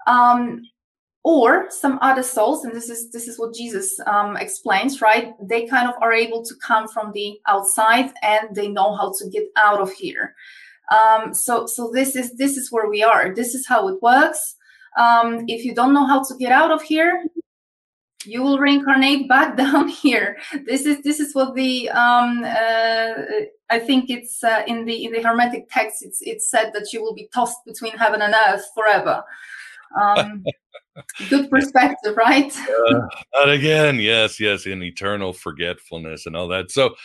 [0.07, 0.61] Um,
[1.23, 5.33] or some other souls and this is this is what jesus um, explains right?
[5.41, 9.29] They kind of are able to come from the outside and they know how to
[9.29, 10.33] get out of here.
[10.91, 13.35] Um, so so this is this is where we are.
[13.35, 14.55] This is how it works.
[14.97, 17.25] Um, if you don't know how to get out of here
[18.25, 20.37] you will reincarnate back down here.
[20.65, 23.13] This is this is what the um uh,
[23.69, 27.01] i think it's uh, in the in the hermetic text it's it's said that you
[27.01, 29.23] will be tossed between heaven and earth forever.
[29.99, 30.43] Um
[31.29, 32.55] good perspective right?
[32.57, 33.01] Uh,
[33.35, 33.99] and again.
[33.99, 34.65] Yes yes.
[34.65, 36.71] In eternal forgetfulness and all that.
[36.71, 36.95] So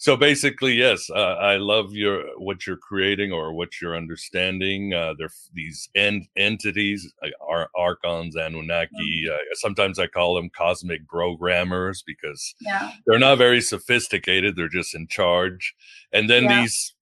[0.00, 5.14] so basically yes uh, i love your what you're creating or what you're understanding uh,
[5.18, 7.12] they're these end entities
[7.46, 9.32] are archons anunnaki mm-hmm.
[9.32, 12.92] uh, sometimes i call them cosmic programmers because yeah.
[13.06, 15.74] they're not very sophisticated they're just in charge
[16.12, 16.62] and then yeah.
[16.62, 16.94] these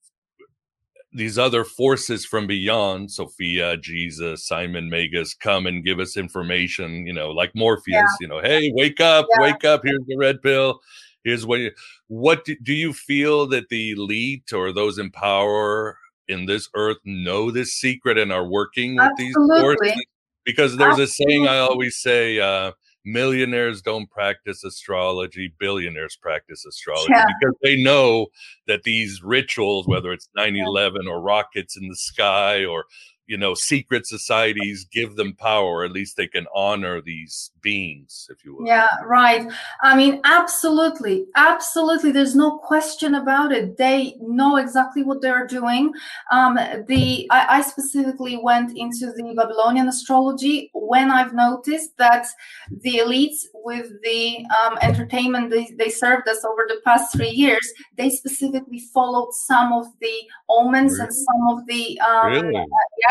[1.13, 7.13] these other forces from beyond sophia jesus simon magus come and give us information you
[7.13, 8.07] know like morpheus yeah.
[8.21, 10.81] you know hey wake up wake up here's the red pill
[11.29, 11.71] here's what you,
[12.09, 15.99] what do, do you feel that the elite or those in power
[16.29, 19.27] in this earth know this secret and are working with Absolutely.
[19.27, 20.07] these forces
[20.45, 21.05] because there's Absolutely.
[21.05, 22.73] a saying i always say uh,
[23.05, 27.25] millionaires don't practice astrology, billionaires practice astrology yeah.
[27.41, 28.27] because they know
[28.67, 32.85] that these rituals, whether it's 9 11 or rockets in the sky or
[33.29, 38.45] you know secret societies give them power at least they can honor these beings if
[38.45, 39.47] you will yeah right
[39.83, 45.93] i mean absolutely absolutely there's no question about it they know exactly what they're doing
[46.33, 46.55] um,
[46.89, 52.27] the I, I, specifically went into the babylonian astrology when i've noticed that
[52.71, 57.67] the elites with the um, entertainment they, they served us over the past three years
[57.97, 60.15] they specifically followed some of the
[60.49, 61.05] omens really?
[61.05, 62.55] and some of the um, really?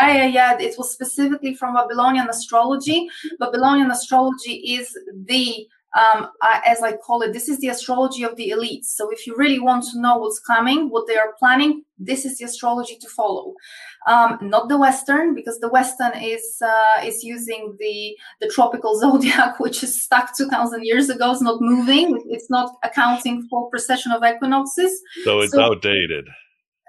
[0.00, 0.58] yeah yeah, yeah.
[0.58, 3.08] It was specifically from Babylonian astrology.
[3.38, 4.96] Babylonian astrology is
[5.26, 6.28] the um,
[6.66, 8.86] as I call it, this is the astrology of the elites.
[8.86, 12.38] So if you really want to know what's coming, what they are planning, this is
[12.38, 13.54] the astrology to follow.
[14.06, 19.58] Um, not the Western, because the Western is uh, is using the the tropical zodiac,
[19.60, 21.32] which is stuck two thousand years ago.
[21.32, 22.22] It's not moving.
[22.28, 25.00] It's not accounting for precession of equinoxes.
[25.24, 26.28] So it's so, outdated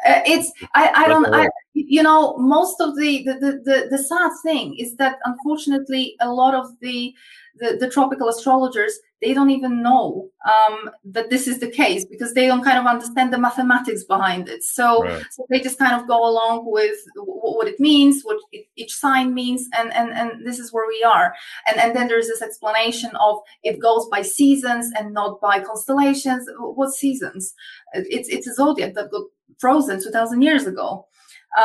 [0.08, 3.98] uh, it's I, I don't I, you know most of the the, the the the
[3.98, 7.14] sad thing is that unfortunately a lot of the
[7.60, 12.34] the, the tropical astrologers they don't even know um, that this is the case because
[12.34, 14.64] they don't kind of understand the mathematics behind it.
[14.64, 15.26] So, right.
[15.32, 18.96] so they just kind of go along with w- what it means what it, each
[18.96, 21.34] sign means and, and and this is where we are.
[21.68, 26.48] And and then there's this explanation of it goes by seasons and not by constellations.
[26.58, 27.54] What seasons?
[27.94, 29.24] It's it's a zodiac that got
[29.58, 31.06] frozen 2000 years ago.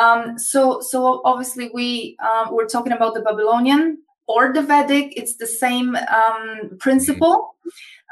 [0.00, 5.36] Um, so so obviously we um, we're talking about the babylonian or the vedic it's
[5.36, 7.54] the same um, principle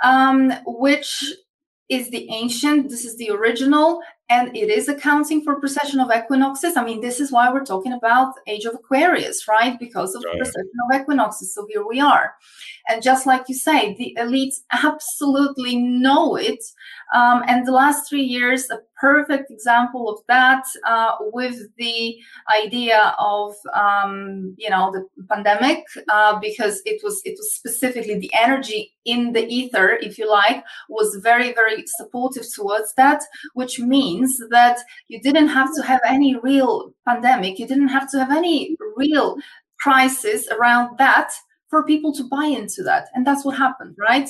[0.02, 1.24] um, which
[1.88, 4.00] is the ancient this is the original
[4.32, 6.76] and it is accounting for precession of equinoxes.
[6.76, 9.74] I mean this is why we're talking about age of aquarius right?
[9.78, 10.38] Because of right.
[10.38, 11.54] precession of equinoxes.
[11.54, 12.26] So here we are.
[12.88, 16.62] And just like you say the elites absolutely know it.
[17.14, 22.16] Um, and the last three years, a perfect example of that uh, with the
[22.64, 25.02] idea of um, you know the
[25.32, 30.26] pandemic, uh, because it was it was specifically the energy in the ether, if you
[30.40, 30.58] like,
[30.88, 33.20] was very very supportive towards that,
[33.54, 38.18] which means that you didn't have to have any real pandemic, you didn't have to
[38.18, 39.36] have any real
[39.78, 41.30] crisis around that
[41.68, 43.08] for people to buy into that.
[43.14, 44.28] And that's what happened, right?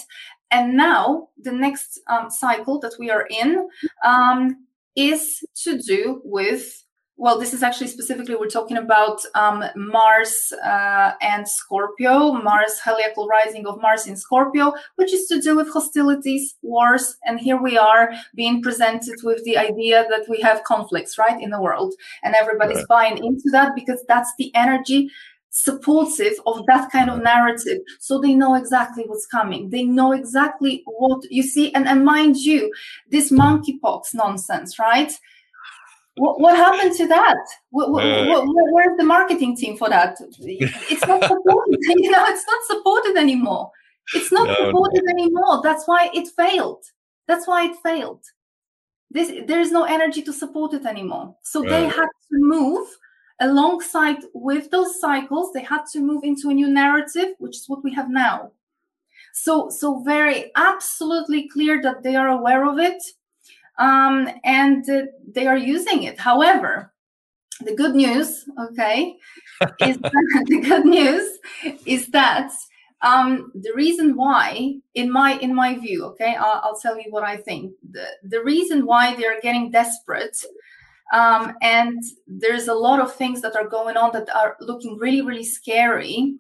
[0.51, 3.69] And now the next um, cycle that we are in
[4.05, 6.85] um, is to do with
[7.17, 13.29] well, this is actually specifically we're talking about um, Mars uh, and Scorpio, Mars heliacal
[13.29, 17.77] rising of Mars in Scorpio, which is to do with hostilities, wars, and here we
[17.79, 21.95] are being presented with the idea that we have conflicts, right, in the world,
[22.25, 22.89] and everybody's right.
[22.89, 25.11] buying into that because that's the energy
[25.51, 27.79] supportive of that kind of narrative.
[28.01, 29.69] So they know exactly what's coming.
[29.69, 32.73] They know exactly what you see and, and mind you
[33.11, 35.13] this monkeypox nonsense right
[36.17, 37.39] what, what happened to that?
[37.71, 40.19] What, what, uh, where's the marketing team for that?
[40.39, 43.71] It's not supported you know it's not supported anymore.
[44.15, 45.13] It's not no, supported no.
[45.13, 45.61] anymore.
[45.63, 46.85] That's why it failed.
[47.27, 48.25] That's why it failed.
[49.11, 51.35] This there is no energy to support it anymore.
[51.43, 51.71] So right.
[51.71, 52.87] they had to move
[53.41, 57.83] alongside with those cycles they had to move into a new narrative which is what
[57.83, 58.53] we have now.
[59.33, 63.03] So so very absolutely clear that they are aware of it
[63.79, 66.93] um, and uh, they are using it however
[67.65, 69.17] the good news okay
[69.81, 71.39] is that, the good news
[71.87, 72.51] is that
[73.03, 77.25] um, the reason why in my in my view okay I'll, I'll tell you what
[77.25, 80.37] i think the, the reason why they're getting desperate
[81.13, 85.21] um, and there's a lot of things that are going on that are looking really,
[85.21, 86.37] really scary.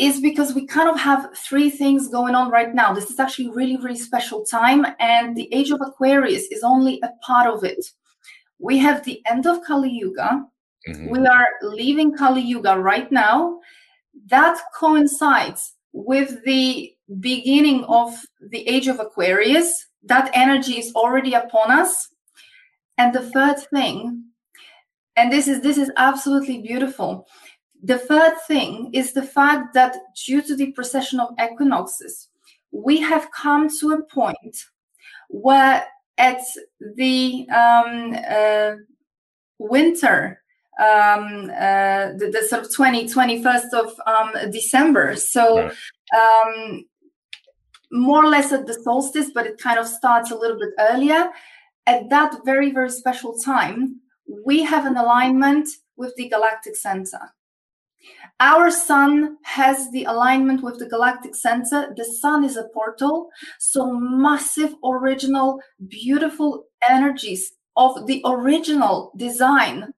[0.00, 2.94] Is because we kind of have three things going on right now.
[2.94, 7.10] This is actually really, really special time, and the age of Aquarius is only a
[7.22, 7.84] part of it.
[8.58, 10.44] We have the end of Kali Yuga.
[10.88, 11.10] Mm-hmm.
[11.10, 13.60] We are leaving Kali Yuga right now.
[14.26, 19.86] That coincides with the beginning of the age of Aquarius.
[20.02, 22.08] That energy is already upon us
[23.00, 24.24] and the third thing,
[25.16, 27.26] and this is this is absolutely beautiful.
[27.82, 32.28] The third thing is the fact that due to the precession of equinoxes,
[32.72, 34.56] we have come to a point
[35.28, 35.84] where
[36.18, 36.42] at
[36.96, 38.72] the um, uh,
[39.58, 40.42] winter
[40.78, 45.68] um, uh, the, the, sort of 20 21st of um, december so
[46.16, 46.84] um,
[47.92, 51.30] more or less at the solstice but it kind of starts a little bit earlier
[51.86, 54.00] at that very, very special time,
[54.46, 57.34] we have an alignment with the galactic center.
[58.40, 61.92] Our sun has the alignment with the galactic center.
[61.96, 63.28] The sun is a portal.
[63.58, 69.92] So massive, original, beautiful energies of the original design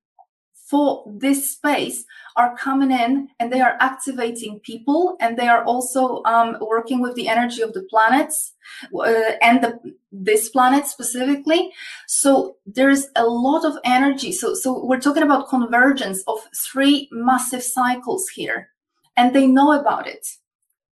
[0.72, 2.06] for this space
[2.36, 7.14] are coming in and they are activating people and they are also um, working with
[7.14, 8.54] the energy of the planets
[8.98, 9.78] uh, and the,
[10.10, 11.70] this planet specifically.
[12.06, 14.32] So there's a lot of energy.
[14.32, 18.70] So so we're talking about convergence of three massive cycles here
[19.14, 20.26] and they know about it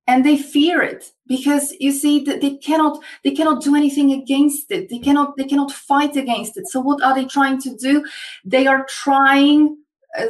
[0.06, 4.70] and they fear it because you see that they cannot they cannot do anything against
[4.70, 4.88] it.
[4.88, 6.66] They cannot they cannot fight against it.
[6.68, 8.04] So what are they trying to do?
[8.44, 9.76] They are trying
[10.18, 10.26] uh,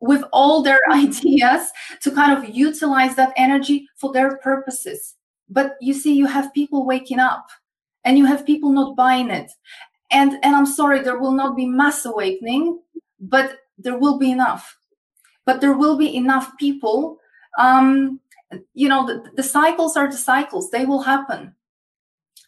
[0.00, 1.70] with all their ideas
[2.02, 5.14] to kind of utilize that energy for their purposes.
[5.48, 7.48] But you see you have people waking up
[8.04, 9.50] and you have people not buying it.
[10.10, 12.80] And and i'm sorry there will not be mass awakening
[13.20, 14.76] but there will be enough.
[15.44, 17.18] But there will be enough people
[17.58, 18.20] um
[18.74, 20.70] you know the, the cycles are the cycles.
[20.70, 21.54] They will happen.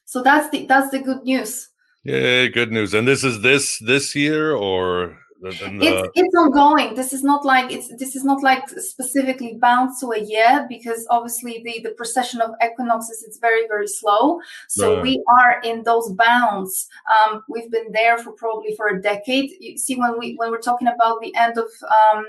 [0.04, 1.68] So that's the that's the good news.
[2.04, 2.94] Yeah good news.
[2.94, 6.94] And this is this this year or the, it's it's ongoing.
[6.94, 11.06] This is not like it's this is not like specifically bound to a year because
[11.10, 14.40] obviously the the precession of equinoxes it's very very slow.
[14.68, 15.02] So right.
[15.02, 16.88] we are in those bounds.
[17.14, 19.50] Um, we've been there for probably for a decade.
[19.60, 22.24] You see when we when we're talking about the end of um,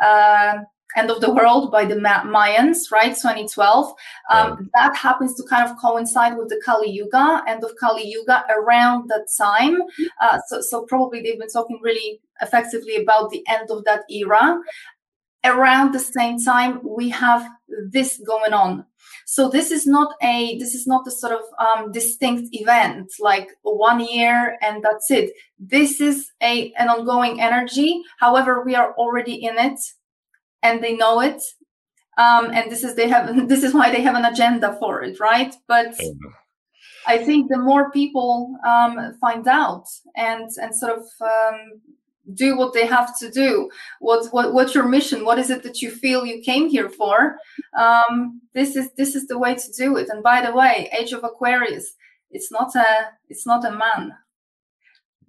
[0.00, 0.58] uh,
[0.96, 3.14] end of the world by the Mayans, right?
[3.14, 3.94] 2012.
[4.30, 4.58] Um, right.
[4.74, 9.08] That happens to kind of coincide with the Kali Yuga, end of Kali Yuga around
[9.08, 9.82] that time.
[10.20, 14.60] Uh, so, so probably they've been talking really effectively about the end of that era.
[15.44, 17.46] Around the same time, we have
[17.90, 18.86] this going on.
[19.26, 23.48] So this is not a this is not a sort of um, distinct event like
[23.62, 25.32] one year and that's it.
[25.58, 28.02] This is a an ongoing energy.
[28.18, 29.80] However, we are already in it
[30.64, 31.40] and they know it.
[32.16, 35.20] Um, and this is they have this is why they have an agenda for it
[35.20, 35.54] right?
[35.68, 35.94] But
[37.06, 39.84] i think the more people um, find out
[40.16, 41.58] and and sort of um,
[42.32, 43.68] do what they have to do
[44.00, 45.24] what, what what's your mission?
[45.24, 47.36] What is it that you feel you came here for?
[47.78, 50.08] Um, this is this is the way to do it.
[50.08, 51.86] And by the way age of aquarius
[52.30, 52.88] it's not a
[53.28, 54.12] it's not a man.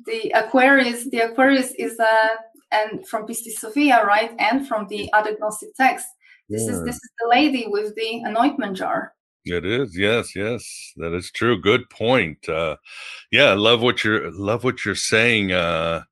[0.05, 2.29] The aquarius the aquarius is a
[2.71, 6.07] and from Pistis Sophia, right, and from the other Gnostic text.
[6.49, 6.73] This yeah.
[6.73, 9.13] is this is the lady with the anointment jar.
[9.45, 11.61] It is, yes, yes, that is true.
[11.61, 12.49] Good point.
[12.49, 12.77] Uh,
[13.31, 15.51] yeah, I love what you're love what you're saying.
[15.51, 16.03] Uh,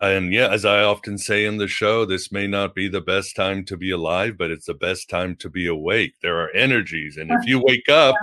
[0.00, 3.36] and yeah, as I often say in the show, this may not be the best
[3.36, 6.14] time to be alive, but it's the best time to be awake.
[6.22, 8.16] There are energies, and if you wake up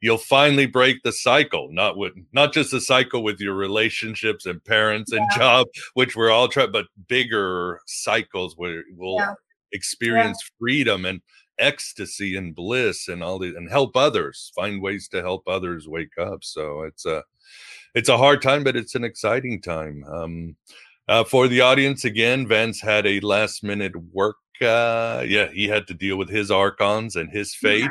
[0.00, 4.64] you'll finally break the cycle not with not just the cycle with your relationships and
[4.64, 9.34] parents and job which we're all trying but bigger cycles where we'll yeah.
[9.72, 10.54] experience yeah.
[10.58, 11.20] freedom and
[11.58, 16.18] ecstasy and bliss and all these and help others find ways to help others wake
[16.18, 16.44] up.
[16.44, 17.22] So it's a
[17.94, 20.04] it's a hard time but it's an exciting time.
[20.04, 20.56] Um
[21.08, 25.86] uh, for the audience again vance had a last minute work uh yeah he had
[25.86, 27.88] to deal with his archons and his fate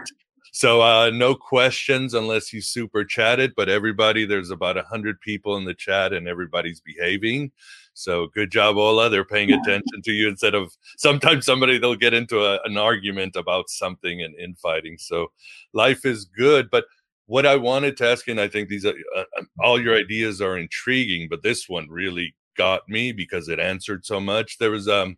[0.56, 5.58] so uh, no questions unless you super chatted, but everybody, there's about a hundred people
[5.58, 7.52] in the chat and everybody's behaving.
[7.94, 9.10] So good job, Ola.
[9.10, 13.36] They're paying attention to you instead of sometimes somebody they'll get into a, an argument
[13.36, 14.98] about something and infighting.
[14.98, 15.28] So
[15.74, 16.86] life is good, but
[17.26, 20.40] what I wanted to ask, and I think these are, uh, uh, all your ideas
[20.40, 24.58] are intriguing, but this one really got me because it answered so much.
[24.58, 25.18] There was um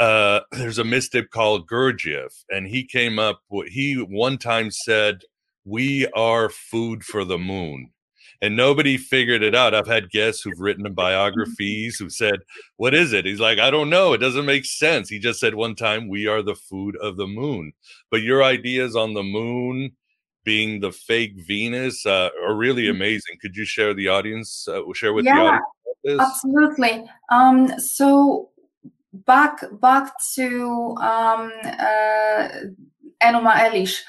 [0.00, 3.42] uh, there's a mystic called Gurdjieff, and he came up.
[3.68, 5.20] He one time said,
[5.64, 7.92] "We are food for the moon."
[8.42, 9.74] and nobody figured it out.
[9.74, 12.40] I've had guests who've written biographies who said,
[12.76, 13.26] What is it?
[13.26, 14.12] He's like, I don't know.
[14.12, 15.08] It doesn't make sense.
[15.08, 17.72] He just said one time, We are the food of the moon.
[18.10, 19.92] But your ideas on the moon
[20.44, 22.90] being the fake Venus uh, are really mm.
[22.90, 23.36] amazing.
[23.42, 25.34] Could you share the audience, uh, share with yeah,
[26.04, 26.32] the audience?
[26.32, 27.04] Absolutely.
[27.30, 28.50] Um, so
[29.12, 32.48] back back to um, uh,
[33.22, 34.00] Enuma Elish.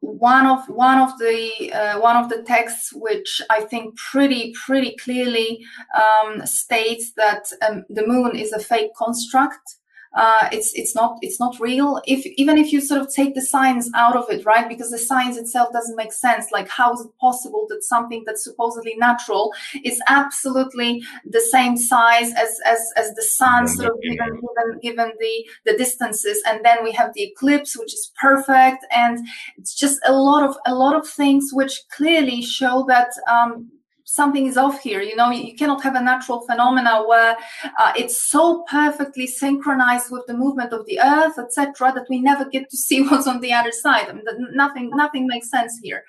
[0.00, 4.96] One of one of the uh, one of the texts which I think pretty pretty
[4.96, 5.64] clearly
[5.96, 9.76] um, states that um, the moon is a fake construct
[10.14, 12.00] uh, it's it's not it's not real.
[12.06, 14.68] If even if you sort of take the science out of it right?
[14.68, 16.46] Because the science itself doesn't make sense.
[16.52, 19.52] Like how is it possible that something that's supposedly natural
[19.84, 25.12] is absolutely the same size as as, as the sun sort of given given given
[25.18, 26.42] the the distances?
[26.46, 28.86] And then we have the eclipse which is perfect.
[28.90, 29.26] And
[29.56, 33.70] it's just a lot of a lot of things which clearly show that um,
[34.06, 35.02] something is off here.
[35.02, 37.36] You know, you, cannot have a natural phenomena where
[37.78, 42.44] uh, it's so perfectly synchronized with the movement of the earth, etc., that we never
[42.48, 44.08] get to see what's on the other side.
[44.08, 46.04] I mean, nothing, nothing makes sense here.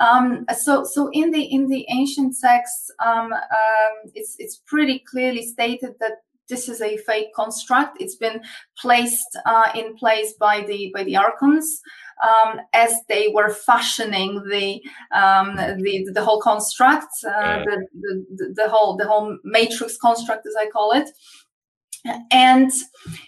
[0.00, 5.44] Um, so, so in the in the ancient texts, um, um, it's it's pretty clearly
[5.44, 8.00] stated that this is a fake construct.
[8.00, 8.40] It's been
[8.78, 11.80] placed uh, in place by the by the archons
[12.22, 14.82] um, as they were fashioning the
[15.16, 17.86] um, the, the whole construct, uh, the,
[18.36, 21.10] the, the whole the whole matrix construct, as I call it.
[22.30, 22.70] And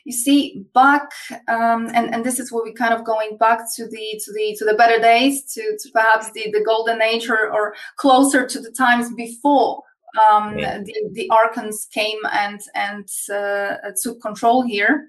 [0.05, 1.11] you see, back
[1.49, 4.57] um, and and this is where we kind of going back to the to the
[4.59, 8.61] to the better days, to, to perhaps the the golden age or, or closer to
[8.61, 9.83] the times before
[10.31, 10.79] um, yeah.
[10.79, 15.09] the, the archons came and and uh, took control here.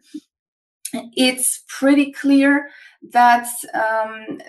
[1.16, 2.70] It's pretty clear
[3.12, 4.42] that um,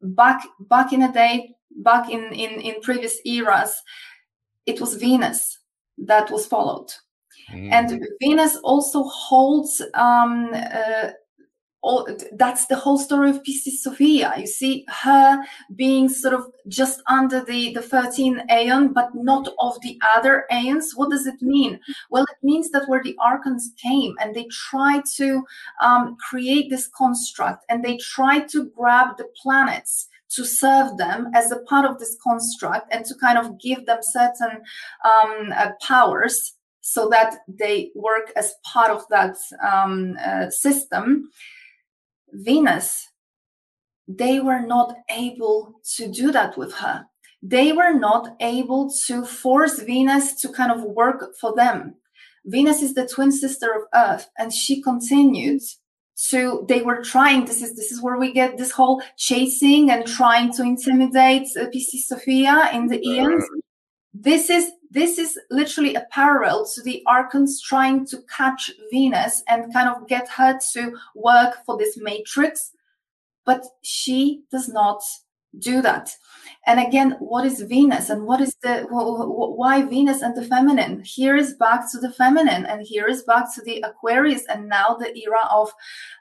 [0.00, 3.82] back back in a day, back in, in in previous eras,
[4.66, 5.58] it was Venus
[5.98, 6.90] that was followed,
[7.52, 7.72] mm.
[7.72, 11.10] and Venus also holds um, uh,
[11.84, 14.32] all, that's the whole story of Pistis Sophia.
[14.38, 15.44] You see her
[15.76, 20.94] being sort of just under the, the 13 aeon, but not of the other aeons.
[20.96, 21.78] What does it mean?
[22.10, 25.44] Well, it means that where the archons came and they tried to
[25.82, 31.52] um, create this construct and they tried to grab the planets to serve them as
[31.52, 34.62] a part of this construct and to kind of give them certain
[35.04, 41.30] um, uh, powers so that they work as part of that um, uh, system
[42.34, 43.08] Venus,
[44.06, 47.06] they were not able to do that with her.
[47.42, 51.94] They were not able to force Venus to kind of work for them.
[52.46, 55.62] Venus is the twin sister of Earth, and she continued
[56.30, 56.64] to.
[56.68, 57.46] They were trying.
[57.46, 61.66] This is this is where we get this whole chasing and trying to intimidate uh,
[61.66, 63.44] Pistis Sophia in the eons.
[64.12, 69.72] This is this is literally a parallel to the archons trying to catch Venus and
[69.72, 72.70] kind of get her to work for this matrix,
[73.44, 75.02] but she does not
[75.58, 76.10] do that.
[76.66, 81.02] And again, what is Venus and what is the why Venus and the feminine?
[81.04, 84.94] Here is back to the feminine, and here is back to the Aquarius, and now
[84.94, 85.72] the era of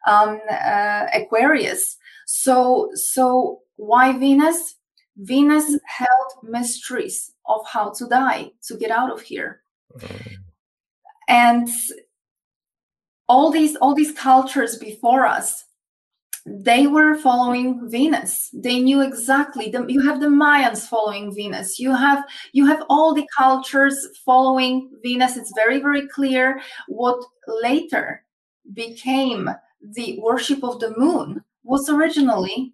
[0.07, 1.97] um, uh, Aquarius.
[2.25, 4.75] So, so why Venus?
[5.17, 9.61] Venus held mysteries of how to die to get out of here.
[9.99, 10.37] Mm.
[11.27, 11.69] And
[13.27, 15.65] all these all these cultures before us
[16.45, 21.95] they were following venus they knew exactly the, you have the mayans following venus you
[21.95, 27.23] have you have all the cultures following venus it's very very clear what
[27.61, 28.25] later
[28.73, 29.49] became
[29.95, 32.73] the worship of the moon was originally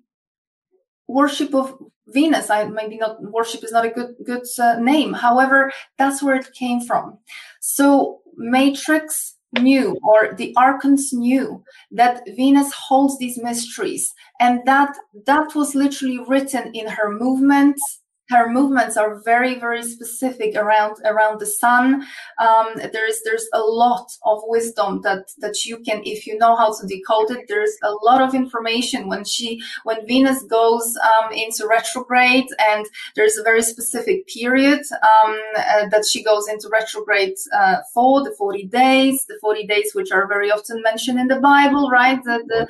[1.07, 1.77] worship of
[2.11, 2.49] Venus.
[2.49, 5.13] I maybe not worship is not a good good uh, name.
[5.13, 7.17] However, that's where it came from.
[7.59, 14.95] So Matrix knew or the archons knew that venus holds these mysteries and that
[15.25, 17.99] that was literally written in her movements
[18.29, 22.05] her movements are very very specific around around the sun.
[22.39, 26.73] Um, there's there's a lot of wisdom that that you can if you know how
[26.73, 31.67] to decode it there's a lot of information when she when venus goes um, into
[31.67, 37.77] retrograde and there's a very specific period um, uh, that she goes into retrograde uh,
[37.93, 41.89] for the 40 days the 40 days which are very often mentioned in the bible
[41.89, 42.23] right?
[42.23, 42.67] The, the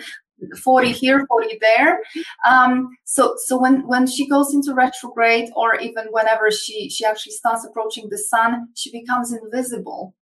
[0.62, 2.02] 40 here 40 there.
[2.50, 7.34] Um, so so when when she goes into retrograde or even whenever she she actually
[7.34, 10.16] starts approaching the sun she becomes invisible.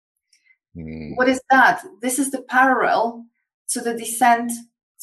[0.77, 1.17] Mm.
[1.17, 1.83] what is that?
[2.03, 3.25] This is the parallel
[3.69, 4.53] to the descent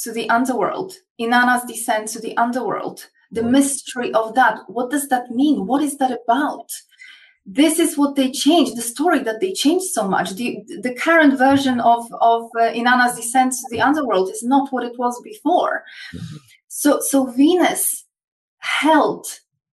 [0.03, 0.93] to the underworld.
[1.19, 3.07] Inanna's descent to the underworld.
[3.31, 4.59] The mystery of that.
[4.67, 5.65] What does that mean?
[5.65, 6.71] What is that about
[7.45, 10.31] this is what they changed the story that they changed so much.
[10.35, 14.85] The the current version of of uh, inanna's descent to the underworld is not what
[14.85, 15.83] it was before.
[16.15, 16.37] Mm-hmm.
[16.67, 18.05] so so venus
[18.59, 19.27] held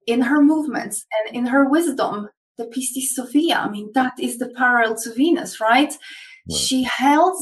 [0.06, 3.58] in her movements and in her wisdom the pistis sophia.
[3.58, 6.58] I mean that is the parallel to venus right, right.
[6.58, 7.36] she held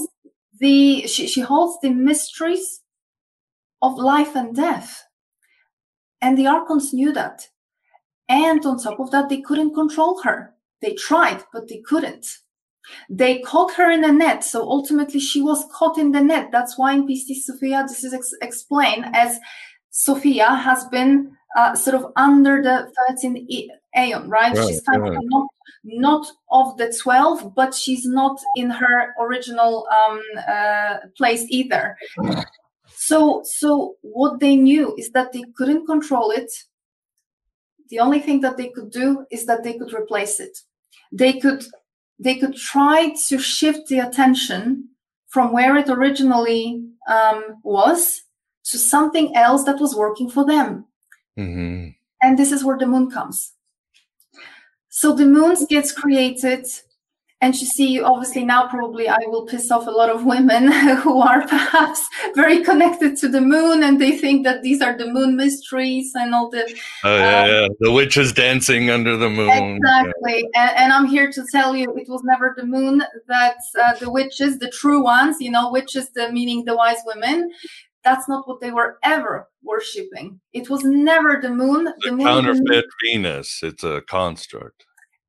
[0.61, 2.83] the she, she holds the mysteries
[3.81, 5.05] of life and death.
[6.21, 7.49] And the archons knew that
[8.29, 10.55] and on top of that, they couldn't control her.
[10.81, 12.27] They tried, but they couldn't.
[13.11, 16.51] They caught her in a net, so ultimately she was caught in the net.
[16.53, 19.39] That's why in Pistis Sophia this is ex- explained as
[19.91, 23.47] Sophia has been uh, sort of under the 13
[23.97, 24.55] aeon, right?
[24.55, 25.17] right she's kind right.
[25.17, 25.49] of not,
[25.85, 31.97] not of the 12, but she's not in her original um, uh, place either.
[33.01, 36.51] So, so what they knew is that they couldn't control it
[37.91, 40.59] the only thing that they could do is that they could replace it.
[41.13, 41.65] They could
[42.19, 44.89] they could try to shift the attention
[45.29, 48.23] from where it originally um, was
[48.65, 50.87] to something else that was working for them.
[51.39, 51.91] Mm-hmm.
[52.21, 53.53] And this is where the moon comes.
[54.89, 56.67] So the moon gets created
[57.41, 60.71] and you see obviously now probably i will piss off a lot of women
[61.03, 65.07] who are perhaps very connected to the moon and they think that these are the
[65.07, 66.63] moon mysteries and all the
[67.05, 67.69] oh yeah, um, yeah.
[67.81, 69.77] the witches dancing under the moon.
[69.77, 70.49] Exactly.
[70.55, 70.69] Yeah.
[70.69, 74.11] and, and, i'm here to tell you it was never the moon that uh, the
[74.11, 77.51] witches the true ones you know witches the meaning the wise women.
[78.05, 80.41] That's not what they were ever worshipping.
[80.53, 81.85] It was never the moon.
[81.85, 83.61] The, the moon counterfeit venus.
[83.63, 84.87] It's a construct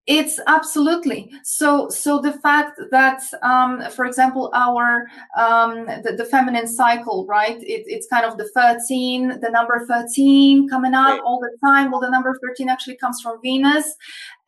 [0.10, 1.88] it's absolutely so.
[1.90, 5.06] So the fact that, um, for example, our
[5.38, 7.58] um, the, the, feminine cycle, right?
[7.62, 11.22] It, it's kind of the thirteen, the number thirteen coming up right.
[11.24, 11.92] all the time.
[11.92, 13.94] Well, the number thirteen actually comes from Venus,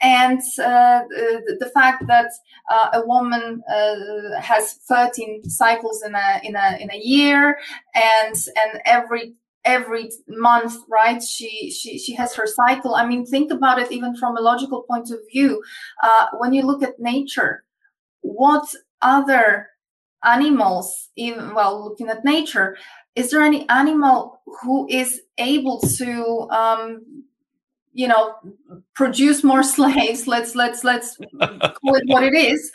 [0.02, 2.32] and uh, the, the, fact that
[2.72, 7.60] uh, a woman uh, has thirteen cycles in a in a in a year,
[7.94, 9.36] and and every
[9.66, 11.22] every month right?
[11.22, 12.96] She she she has her cycle.
[12.96, 15.64] I mean think about it even from a logical point of view.
[16.04, 17.64] Uh, when you look at nature
[18.22, 18.68] what
[19.02, 19.68] other
[20.24, 22.78] animals even well looking at nature
[23.16, 27.24] is there any animal who is able to um,
[27.94, 28.36] you know
[28.96, 30.28] produce more slaves?
[30.28, 32.72] Let's let's let's call it what it is.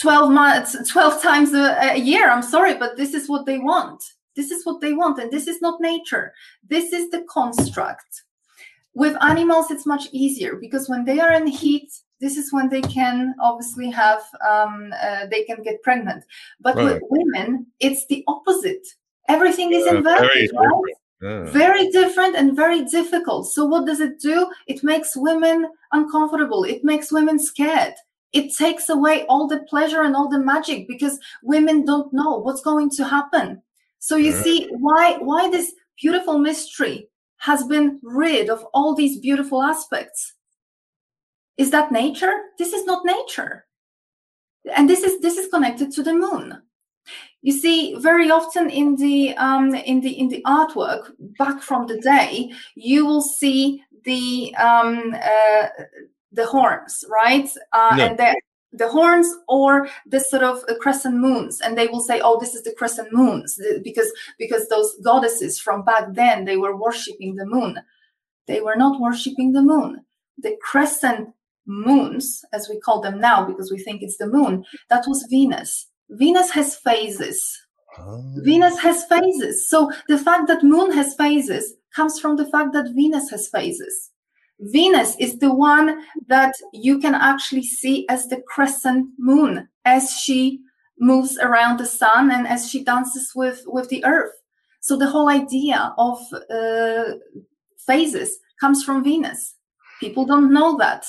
[0.00, 2.30] 12 months 12 times a, a year.
[2.30, 4.02] I'm sorry but this is what they want
[4.38, 6.32] this is what they want, and this is not nature.
[6.68, 8.22] This is the construct.
[8.94, 12.82] With animals, it's much easier because when they are in heat, this is when they
[12.82, 16.22] can obviously have um, uh, they can get pregnant.
[16.60, 16.84] But right.
[16.84, 18.86] with women, it's the opposite.
[19.28, 20.94] Everything is inverted, uh, right?
[21.20, 21.44] Yeah.
[21.50, 23.48] Very different and very difficult.
[23.52, 24.48] So, what does it do?
[24.68, 26.62] It makes women uncomfortable.
[26.62, 27.94] It makes women scared.
[28.32, 32.62] It takes away all the pleasure and all the magic because women don't know what's
[32.62, 33.62] going to happen.
[33.98, 39.62] So you see why why this beautiful mystery has been rid of all these beautiful
[39.62, 40.34] aspects.
[41.56, 42.32] Is that nature?
[42.58, 43.66] This is not nature.
[44.76, 46.62] And this is this is connected to the moon.
[47.42, 52.00] You see, very often in the um, in the in the artwork back from the
[52.00, 55.68] day, you will see the um, uh,
[56.32, 57.48] the horns, right?
[57.72, 58.06] Uh, no.
[58.06, 58.40] And the
[58.72, 61.60] the horns or the sort of uh, crescent moons.
[61.60, 65.84] And they will say oh this is the crescent moons because because those goddesses from
[65.84, 67.78] back then they were worshiping the moon.
[68.46, 70.04] They were not worshiping the moon.
[70.38, 71.30] The crescent
[71.66, 75.86] moons as we call them now because we think it's the moon that was venus.
[76.10, 77.58] Venus has phases.
[77.98, 78.22] Oh.
[78.38, 79.68] venus has phases.
[79.68, 84.10] So the fact that moon has phases comes from the fact that venus has phases
[84.60, 90.60] Venus is the one that you can actually see as the crescent moon as she
[90.98, 94.32] moves around the sun and as she dances with, with the earth.
[94.80, 96.18] So the whole idea of
[96.50, 97.14] uh,
[97.86, 99.54] phases comes from Venus.
[100.00, 101.06] People don't know that.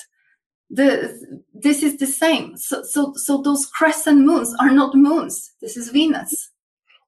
[0.70, 2.56] The, this is the same.
[2.56, 5.54] So, so, so those crescent moons are not moons.
[5.62, 6.52] This is Venus.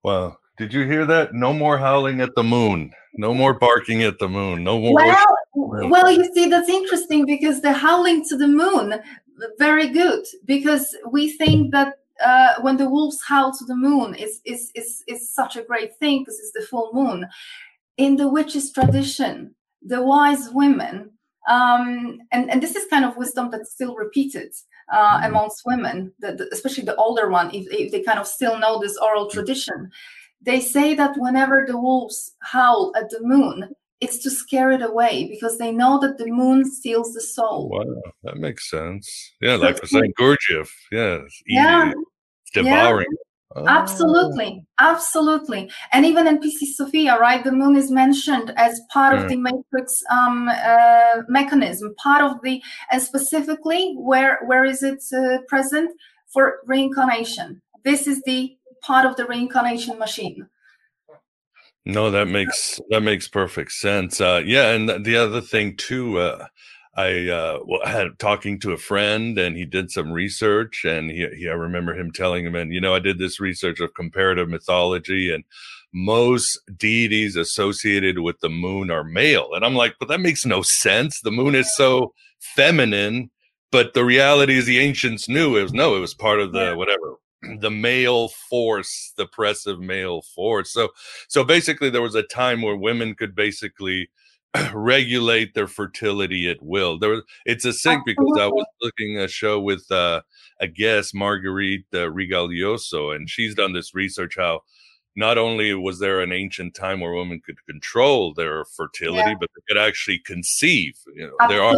[0.03, 0.37] Wow.
[0.57, 1.33] Did you hear that?
[1.33, 2.91] No more howling at the moon.
[3.15, 4.63] No more barking at the moon.
[4.63, 4.95] No more.
[4.95, 5.37] Well,
[5.71, 8.95] well, you see, that's interesting because the howling to the moon,
[9.57, 14.41] very good, because we think that uh, when the wolves howl to the moon is
[14.45, 17.27] is is is such a great thing because it's the full moon.
[17.97, 21.11] In the witches' tradition, the wise women,
[21.49, 24.53] um, and and this is kind of wisdom that's still repeated
[24.91, 25.25] uh, mm-hmm.
[25.25, 28.79] amongst women, the, the, especially the older one, if, if they kind of still know
[28.79, 29.89] this oral tradition.
[30.43, 35.27] They say that whenever the wolves howl at the moon, it's to scare it away
[35.29, 37.69] because they know that the moon steals the soul.
[37.69, 39.33] Wow, that makes sense.
[39.39, 40.69] Yeah, like for Saint Gurdjieff.
[40.91, 41.93] Yeah, yeah,
[42.53, 43.07] devouring.
[43.09, 43.17] Yeah.
[43.53, 43.67] Oh.
[43.67, 47.43] Absolutely, absolutely, and even in Pistis Sophia, right?
[47.43, 49.23] The moon is mentioned as part yeah.
[49.23, 55.03] of the matrix um, uh, mechanism, part of the, and specifically, where where is it
[55.13, 55.91] uh, present
[56.33, 57.61] for reincarnation?
[57.83, 60.47] This is the part of the reincarnation machine.
[61.85, 64.21] No, that makes that makes perfect sense.
[64.21, 66.45] Uh, yeah, and the other thing too, uh,
[66.95, 71.27] I uh, well, had talking to a friend, and he did some research, and he,
[71.35, 74.47] he I remember him telling him, and you know, I did this research of comparative
[74.47, 75.43] mythology, and
[75.93, 80.61] most deities associated with the moon are male, and I'm like, but that makes no
[80.61, 81.19] sense.
[81.21, 83.31] The moon is so feminine,
[83.71, 86.73] but the reality is the ancients knew it was no, it was part of the
[86.75, 87.15] whatever
[87.59, 90.71] the male force, the oppressive male force.
[90.71, 90.89] So,
[91.27, 94.09] so basically, there was a time where women could basically
[94.73, 96.99] regulate their fertility at will.
[96.99, 100.21] There, was, it's a sick because I was looking a show with uh,
[100.59, 104.61] a guest, Marguerite uh, Rigoglioso, and she's done this research how
[105.15, 109.35] not only was there an ancient time where women could control their fertility, yeah.
[109.39, 110.97] but they could actually conceive.
[111.13, 111.75] You know, there are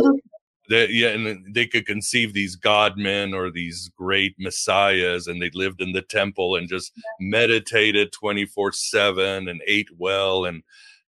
[0.70, 5.50] they, yeah, and they could conceive these god men or these great messiahs, and they
[5.54, 10.64] lived in the temple and just meditated twenty four seven and ate well, and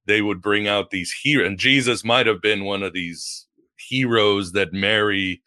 [0.07, 1.47] they would bring out these heroes.
[1.47, 3.47] And Jesus might have been one of these
[3.77, 5.43] heroes that Mary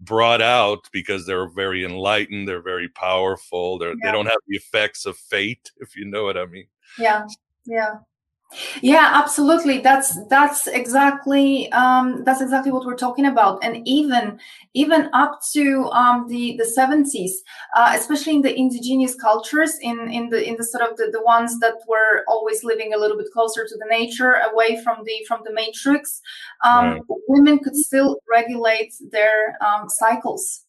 [0.00, 3.96] brought out because they're very enlightened, they're very powerful, they're, yeah.
[4.04, 6.68] they don't have the effects of fate, if you know what I mean.
[6.98, 7.26] Yeah,
[7.66, 7.96] yeah
[8.82, 9.78] yeah absolutely.
[9.78, 13.62] That's that's exactly um, that's exactly what we're talking about.
[13.62, 14.38] And even
[14.74, 17.30] even up to um, the the 70s
[17.76, 21.22] uh, especially in the indigenous cultures in in the in the sort of the, the
[21.22, 25.24] ones that were always living a little bit closer to the nature away from the
[25.26, 26.20] from the matrix
[26.64, 27.02] um, right.
[27.28, 30.64] women could still regulate their um, cycles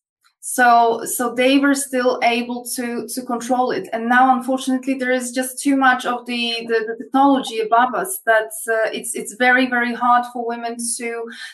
[0.51, 3.87] so so they were still able to to control it.
[3.93, 8.19] And now unfortunately there is just too much of the the, the technology above us
[8.25, 11.09] that uh, it's it's very very hard for women to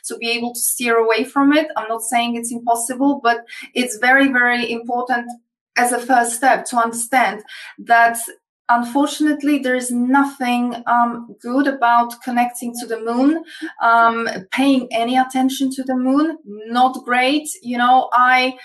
[0.07, 1.67] to be able to steer away from it.
[1.75, 3.39] I'm not saying it's impossible but
[3.73, 5.29] it's very very important
[5.75, 7.43] as a first step to understand
[7.77, 8.17] that
[8.69, 13.43] unfortunately there is nothing um, good about connecting to the moon
[13.81, 16.37] um, paying any attention to the moon.
[16.45, 17.47] Not great.
[17.61, 18.57] You know i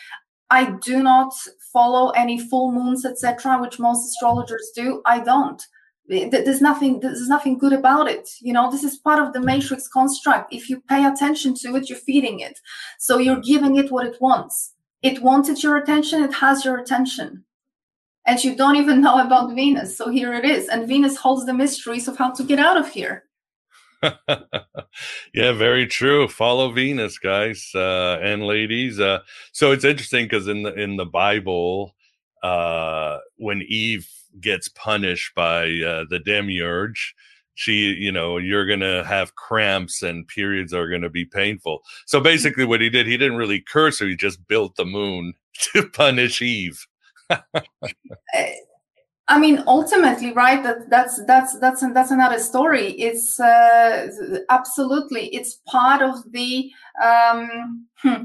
[0.50, 1.32] I do not
[1.72, 5.00] follow any full moons, etc., which most astrologers do.
[5.06, 5.62] I don't.
[6.08, 6.98] There's nothing.
[6.98, 8.28] There's nothing good about it.
[8.40, 10.52] You know, this is part of the matrix construct.
[10.52, 12.58] If you pay attention to it, you're feeding it.
[12.98, 14.74] So you're giving it what it wants.
[15.02, 16.24] It wanted your attention.
[16.24, 17.44] It has your attention,
[18.26, 19.96] and you don't even know about Venus.
[19.96, 22.88] So here it is, and Venus holds the mysteries of how to get out of
[22.88, 23.24] here.
[25.34, 26.28] yeah, very true.
[26.28, 28.98] Follow Venus, guys uh, and ladies.
[28.98, 29.20] Uh,
[29.52, 31.94] so it's interesting because in the in the Bible,
[32.42, 34.08] uh, when Eve
[34.40, 37.14] gets punished by uh, the demiurge,
[37.54, 41.82] she, you know, you're gonna have cramps and periods are gonna be painful.
[42.06, 45.34] So basically, what he did, he didn't really curse her; he just built the moon
[45.72, 46.86] to punish Eve.
[49.30, 50.60] I mean, ultimately, right?
[50.62, 52.90] That that's that's that's that's another story.
[52.92, 54.08] It's uh,
[54.50, 56.70] absolutely it's part of the.
[57.02, 58.24] Um, hmm,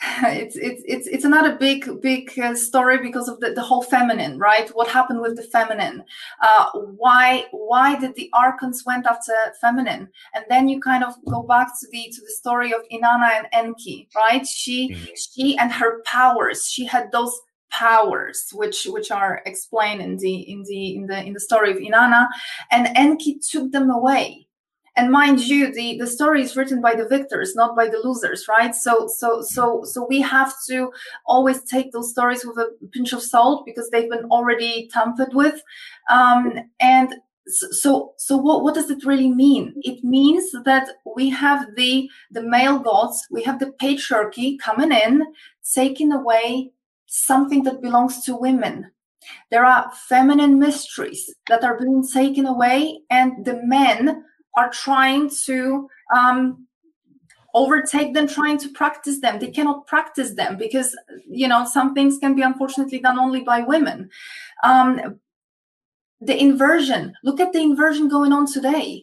[0.22, 4.38] it's it's it's it's another big big uh, story because of the, the whole feminine
[4.38, 6.02] right what happened with the feminine
[6.40, 11.42] uh, why why did the archons went after feminine and then you kind of go
[11.42, 15.04] back to the to the story of inanna and enki right she mm-hmm.
[15.14, 17.38] she and her powers she had those
[17.70, 21.76] powers which which are explained in the in the in the in the story of
[21.76, 22.26] inanna
[22.70, 24.46] and enki took them away.
[24.96, 28.46] And mind you the the story is written by the victors not by the losers
[28.48, 28.74] right?
[28.74, 30.92] So so so so we have to
[31.26, 35.62] always take those stories with a pinch of salt because they've been already tampered with.
[36.10, 37.14] Um, and
[37.46, 39.74] so so what, what does it really mean?
[39.82, 45.22] It means that we have the the male gods we have the patriarchy coming in
[45.74, 46.72] taking away
[47.10, 48.90] something that belongs to women.
[49.50, 54.24] There are feminine mysteries that are being taken away, and the men
[54.56, 56.66] are trying to um,
[57.52, 59.38] overtake them, trying to practice them.
[59.38, 60.96] They cannot practice them because,
[61.28, 64.08] you know, some things can be unfortunately done only by women.
[64.62, 65.20] Um,
[66.20, 69.02] the inversion, look at the inversion going on today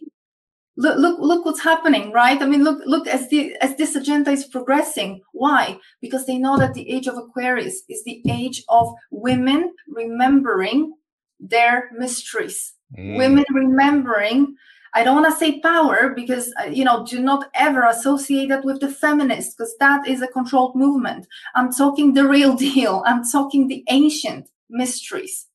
[0.77, 2.41] look look look what's happening right?
[2.41, 5.21] I mean look look as the as this agenda is progressing.
[5.33, 5.79] Why?
[6.01, 10.93] Because they know that the age of aquarius is the age of women remembering
[11.39, 12.73] their mysteries.
[12.97, 13.17] Mm.
[13.17, 14.55] women remembering
[14.93, 18.63] i don't want to say power because uh, you know do not ever associate that
[18.63, 21.27] with the feminists because that is a controlled movement.
[21.53, 23.03] I'm talking the real deal.
[23.05, 25.47] I'm talking the ancient mysteries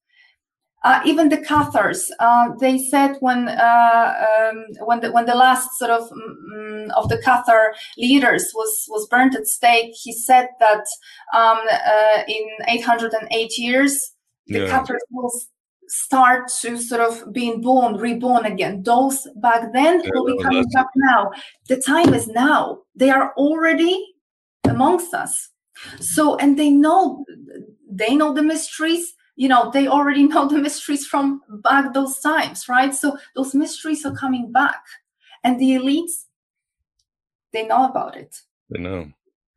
[0.85, 5.79] uh, even the Cathars, uh, they said when uh, um, when the when the last
[5.79, 10.85] sort of um, of the Cathar leaders was was burnt at stake, he said that
[11.35, 14.13] um, uh, in 808 years
[14.47, 14.67] the yeah.
[14.67, 15.31] Cathars will
[15.87, 18.83] start to sort of being born, reborn again.
[18.83, 21.31] Those back then yeah, will be coming back now.
[21.69, 22.79] The time is now.
[22.97, 24.05] They are already
[24.65, 25.51] amongst us.
[26.01, 27.25] So and they know
[27.91, 32.69] they know the mysteries you know they already know the mysteries from back those times
[32.69, 32.95] right?
[32.95, 34.83] So those mysteries are coming back
[35.45, 36.15] and the elites
[37.53, 38.35] they know about it.
[38.71, 39.13] They know.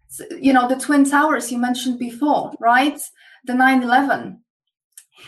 [0.07, 2.99] So, you know the twin towers you mentioned before right?
[3.45, 4.39] The 9-11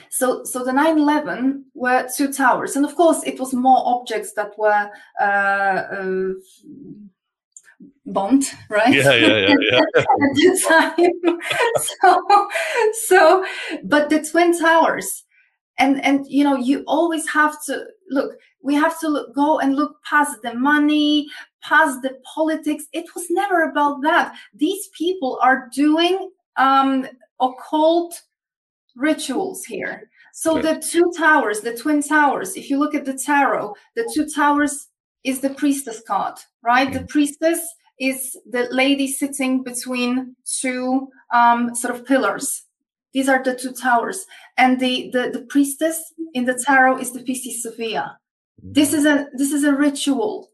[0.10, 4.51] So, so the 9/11 were two towers, and of course, it was more objects that
[4.58, 4.84] were
[5.28, 6.34] uh, uh,
[8.05, 8.93] bombed, right?
[8.93, 9.80] Yeah, yeah, yeah, yeah.
[9.95, 11.39] At the time,
[12.01, 12.47] so,
[13.07, 13.45] so,
[13.84, 15.23] but the twin towers,
[15.80, 18.34] and and you know, you always have to look.
[18.61, 21.28] We have to look, go and look past the money,
[21.63, 22.86] past the politics.
[22.91, 24.36] It was never about that.
[24.53, 27.07] These people are doing um,
[27.39, 28.19] occult
[28.95, 30.09] rituals here.
[30.34, 30.73] So okay.
[30.73, 34.88] the two towers, the twin towers, if you look at the tarot, the two towers
[35.24, 36.88] is the priestess card, right?
[36.88, 36.99] Mm-hmm.
[36.99, 37.59] The priestess
[37.99, 42.63] is the lady sitting between two um, sort of pillars.
[43.13, 44.26] These are the two towers.
[44.57, 48.18] And the, the, the priestess in the tarot is the Pistis Sophia.
[48.61, 50.49] This is a this is a ritual.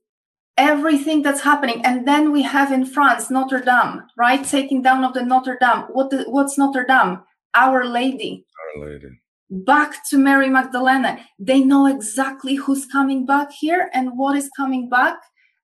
[0.57, 1.83] Everything that's happening.
[1.85, 4.43] And then we have in France Notre Dame, right?
[4.43, 5.85] Taking down of the Notre Dame.
[5.91, 7.21] What the, what's Notre Dame?
[7.55, 8.45] Our Lady.
[8.75, 9.19] Our Lady.
[9.49, 11.19] Back to Mary Magdalene.
[11.39, 15.17] They know exactly who's coming back here and what is coming back.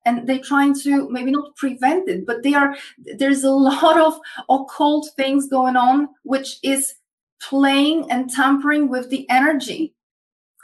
[0.05, 2.75] And they're trying to maybe not prevent it, but they are
[3.17, 4.19] there's a lot of
[4.49, 6.95] occult things going on, which is
[7.41, 9.93] playing and tampering with the energy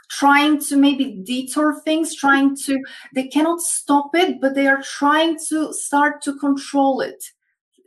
[0.08, 2.78] trying to maybe detour things trying to
[3.14, 7.24] they cannot stop it but they are trying to start to control it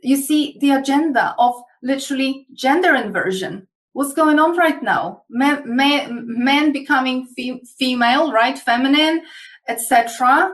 [0.02, 5.22] you see the agenda of literally gender inversion what's going on right now?
[5.28, 8.58] Men, men, men becoming fe- female right?
[8.58, 9.22] Feminine
[9.68, 10.52] etc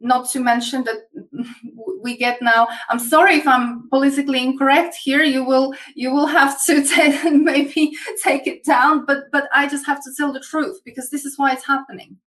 [0.00, 0.96] not to mention that
[2.02, 5.22] we get now i'm sorry if i'm politically incorrect here.
[5.22, 9.86] You will you will have to t- maybe take it down but but i just
[9.86, 12.18] have to tell the truth because this is why it's happening.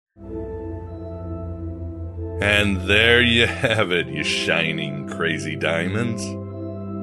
[2.39, 6.24] And there you have it you shining crazy diamonds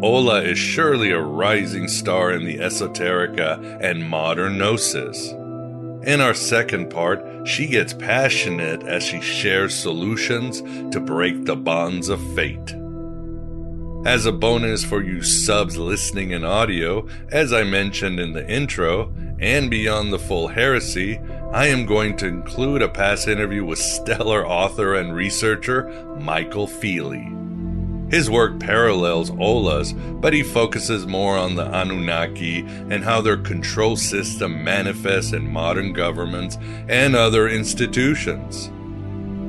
[0.03, 5.31] Ola is surely a rising star in the esoterica and modern gnosis.
[6.07, 10.61] In our second part, she gets passionate as she shares solutions
[10.93, 12.75] to break the bonds of fate.
[14.05, 19.11] As a bonus for you subs listening in audio, as I mentioned in the intro,
[19.39, 21.19] and beyond the full heresy,
[21.53, 25.89] I am going to include a past interview with stellar author and researcher
[26.19, 27.44] Michael Feely.
[28.11, 33.97] His work parallels Ola's, but he focuses more on the Anunnaki and how their control
[33.97, 38.71] system manifests in modern governments and other institutions.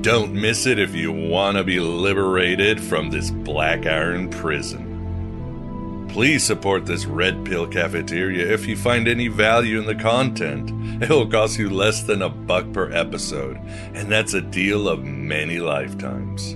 [0.02, 6.08] Don't miss it if you want to be liberated from this black iron prison.
[6.10, 10.72] Please support this Red Pill Cafeteria if you find any value in the content.
[11.04, 13.58] It will cost you less than a buck per episode,
[13.94, 16.56] and that's a deal of many lifetimes.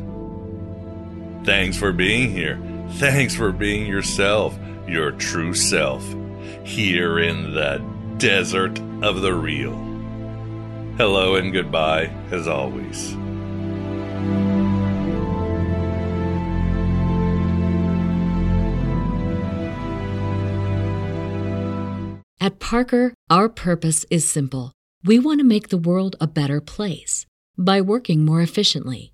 [1.49, 2.61] Thanks for being here.
[2.97, 4.55] Thanks for being yourself,
[4.87, 6.05] your true self,
[6.63, 7.83] here in the
[8.19, 9.73] desert of the real.
[10.97, 13.13] Hello and goodbye, as always.
[22.39, 24.73] At Parker, our purpose is simple.
[25.03, 27.25] We want to make the world a better place
[27.57, 29.13] by working more efficiently